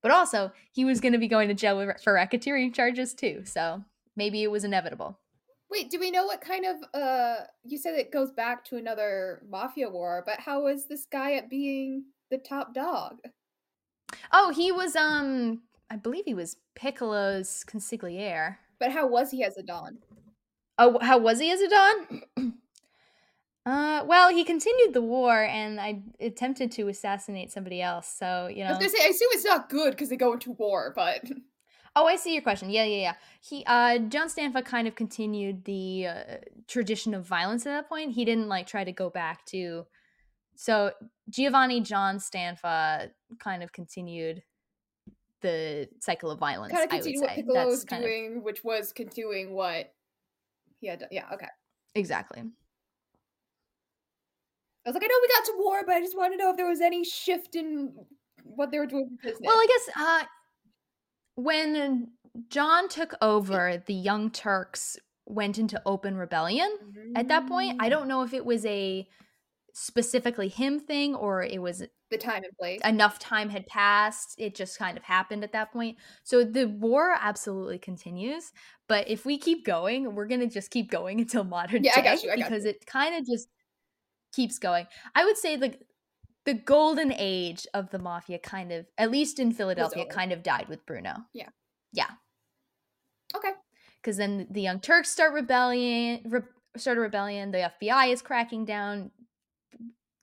[0.02, 3.42] But also, he was going to be going to jail for racketeering charges too.
[3.44, 3.84] So
[4.16, 5.18] maybe it was inevitable.
[5.70, 9.42] Wait, do we know what kind of uh you said it goes back to another
[9.48, 13.18] mafia war, but how was this guy at being the top dog?
[14.32, 18.56] Oh, he was um I believe he was Piccolo's consigliere.
[18.80, 19.98] But how was he as a don?
[20.80, 22.22] Oh, how was he as a don?
[23.66, 28.08] uh, well, he continued the war and I attempted to assassinate somebody else.
[28.08, 28.70] So, you know.
[28.70, 31.22] I was gonna say, I assume it's not good because they go into war, but
[31.96, 32.70] Oh, I see your question.
[32.70, 33.14] Yeah, yeah, yeah.
[33.40, 36.22] He, uh, John Stanfa kind of continued the uh,
[36.68, 38.12] tradition of violence at that point.
[38.12, 39.86] He didn't like try to go back to.
[40.54, 40.92] So
[41.28, 44.42] Giovanni John Stanfa kind of continued
[45.40, 46.72] the cycle of violence.
[46.72, 47.30] kind of I would continue what.
[47.30, 49.92] Piccolo was kind of- doing, which was continuing what
[50.80, 51.04] he had.
[51.10, 51.46] Yeah, okay.
[51.94, 52.40] exactly.
[52.40, 52.44] I
[54.88, 56.56] was like, I know we got to war, but I just want to know if
[56.56, 57.92] there was any shift in
[58.44, 59.40] what they were doing business.
[59.42, 60.24] Well, I guess uh,
[61.34, 62.08] when
[62.48, 66.70] John took over, the Young Turks went into open rebellion.
[67.14, 67.90] At that point, I Mm.
[67.90, 69.06] don't know if it was a
[69.74, 72.80] specifically him thing or it was the time and place.
[72.84, 74.34] enough time had passed.
[74.38, 75.96] It just kind of happened at that point.
[76.24, 78.52] So the war absolutely continues.
[78.88, 82.14] But if we keep going, we're gonna just keep going until modern Yeah, day I
[82.14, 82.70] got you, because you.
[82.70, 83.48] it kind of just
[84.34, 84.86] keeps going.
[85.14, 85.76] I would say the
[86.46, 90.66] the golden age of the mafia kind of, at least in Philadelphia, kind of died
[90.68, 91.14] with Bruno.
[91.34, 91.48] Yeah.
[91.92, 92.08] Yeah.
[93.36, 93.50] okay.
[94.00, 96.40] Because then the Young Turks start rebellion, re-
[96.78, 97.50] start a rebellion.
[97.50, 99.10] The FBI is cracking down.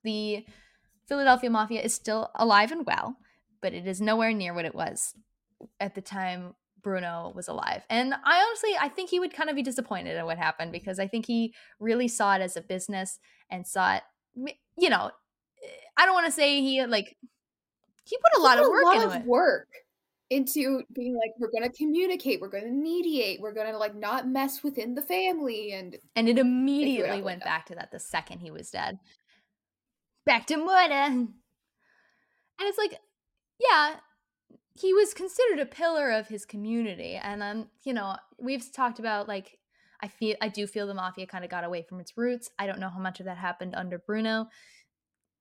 [0.03, 0.45] The
[1.07, 3.17] Philadelphia Mafia is still alive and well,
[3.61, 5.13] but it is nowhere near what it was
[5.79, 7.83] at the time Bruno was alive.
[7.89, 10.99] And I honestly, I think he would kind of be disappointed at what happened because
[10.99, 14.03] I think he really saw it as a business and saw it,
[14.77, 15.11] you know,
[15.97, 17.17] I don't want to say he like
[18.03, 19.67] he put a lot of Put work lot into of work
[20.29, 24.93] into being like, we're gonna communicate, we're gonna mediate, we're gonna like not mess within
[24.93, 28.99] the family, and And it immediately went back to that the second he was dead.
[30.27, 30.93] Back to murder.
[30.93, 31.29] And
[32.59, 32.99] it's like,
[33.59, 33.95] yeah,
[34.79, 37.15] he was considered a pillar of his community.
[37.15, 39.57] And um, you know, we've talked about like
[40.01, 42.49] I feel I do feel the mafia kind of got away from its roots.
[42.59, 44.49] I don't know how much of that happened under Bruno.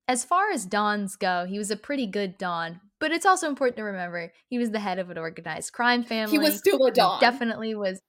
[0.09, 3.76] As far as Dons go, he was a pretty good Don, but it's also important
[3.78, 6.30] to remember he was the head of an organized crime family.
[6.30, 7.20] he was still a He don.
[7.20, 8.01] definitely was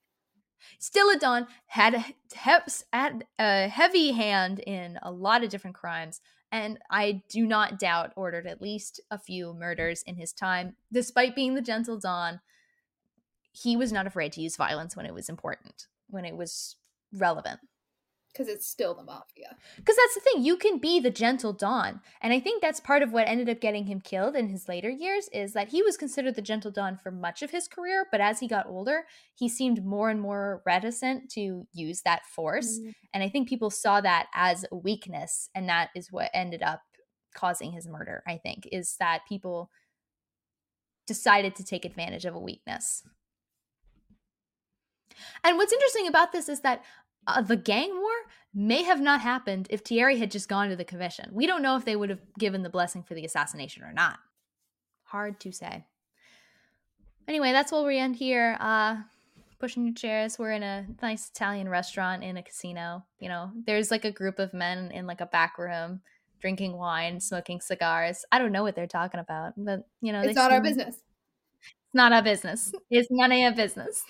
[0.80, 5.76] still a don had a, he- had a heavy hand in a lot of different
[5.76, 6.22] crimes
[6.52, 10.76] and i do not doubt ordered at least a few murders in his time.
[10.92, 12.40] Despite being the gentle don
[13.52, 16.76] he was not afraid to use violence when it was important when it was
[17.14, 17.60] relevant
[18.38, 19.56] because it's still the mafia.
[19.78, 23.02] because that's the thing you can be the gentle don and i think that's part
[23.02, 25.98] of what ended up getting him killed in his later years is that he was
[25.98, 29.50] considered the gentle don for much of his career but as he got older he
[29.50, 32.94] seemed more and more reticent to use that force Mm.
[33.14, 36.82] and i think people saw that as a weakness and that is what ended up
[37.34, 39.72] causing his murder i think is that people
[41.08, 43.04] decided to take advantage of a weakness
[45.44, 46.84] and what's interesting about this is that
[47.28, 48.12] uh, the gang war
[48.54, 51.30] may have not happened if Tieri had just gone to the commission.
[51.32, 54.18] We don't know if they would have given the blessing for the assassination or not.
[55.04, 55.86] Hard to say.
[57.28, 58.58] Anyway, that's where we end here.
[58.60, 58.98] Uh,
[59.60, 60.40] pushing your chairs.
[60.40, 63.04] We're in a nice Italian restaurant in a casino.
[63.20, 66.02] You know, there's like a group of men in like a back room
[66.40, 68.26] drinking wine, smoking cigars.
[68.32, 70.96] I don't know what they're talking about, but you know, It's not our business.
[71.60, 72.74] It's not our business.
[72.90, 74.04] It's none of your business.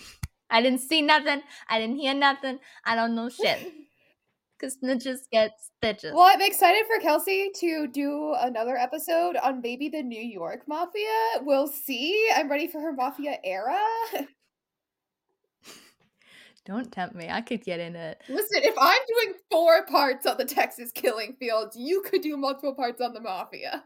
[0.49, 1.41] I didn't see nothing.
[1.69, 2.59] I didn't hear nothing.
[2.85, 3.73] I don't know shit.
[4.59, 6.13] Because snitches get stitches.
[6.15, 11.41] Well, I'm excited for Kelsey to do another episode on maybe the New York Mafia.
[11.41, 12.27] We'll see.
[12.35, 13.77] I'm ready for her Mafia era.
[16.65, 17.29] Don't tempt me.
[17.29, 18.21] I could get in it.
[18.27, 22.75] Listen, if I'm doing four parts on the Texas killing fields, you could do multiple
[22.75, 23.85] parts on the mafia.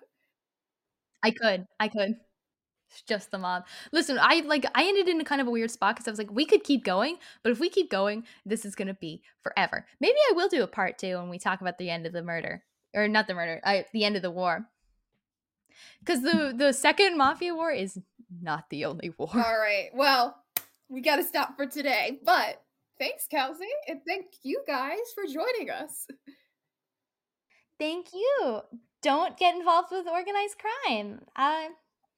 [1.22, 1.68] I could.
[1.80, 2.16] I could.
[2.92, 3.66] It's just the mob.
[3.92, 6.18] Listen, I like I ended in a kind of a weird spot because I was
[6.18, 9.86] like, we could keep going, but if we keep going, this is gonna be forever.
[10.00, 12.24] Maybe I will do a part two when we talk about the end of the
[12.24, 12.64] murder.
[12.94, 14.68] Or not the murder, I, the end of the war.
[16.00, 17.98] Because the the second mafia war is
[18.42, 19.30] not the only war.
[19.34, 19.89] All right.
[19.94, 20.36] Well,
[20.89, 22.20] we got to stop for today.
[22.24, 22.62] But
[23.00, 26.08] thanks, Kelsey, and thank you guys for joining us.
[27.80, 28.62] Thank you.
[29.02, 31.22] Don't get involved with organized crime.
[31.36, 31.70] Uh,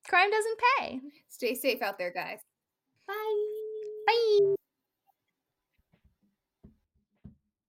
[0.08, 1.00] crime doesn't pay.
[1.30, 2.40] Stay safe out there, guys.
[3.08, 3.14] Bye.
[4.08, 4.56] Bye.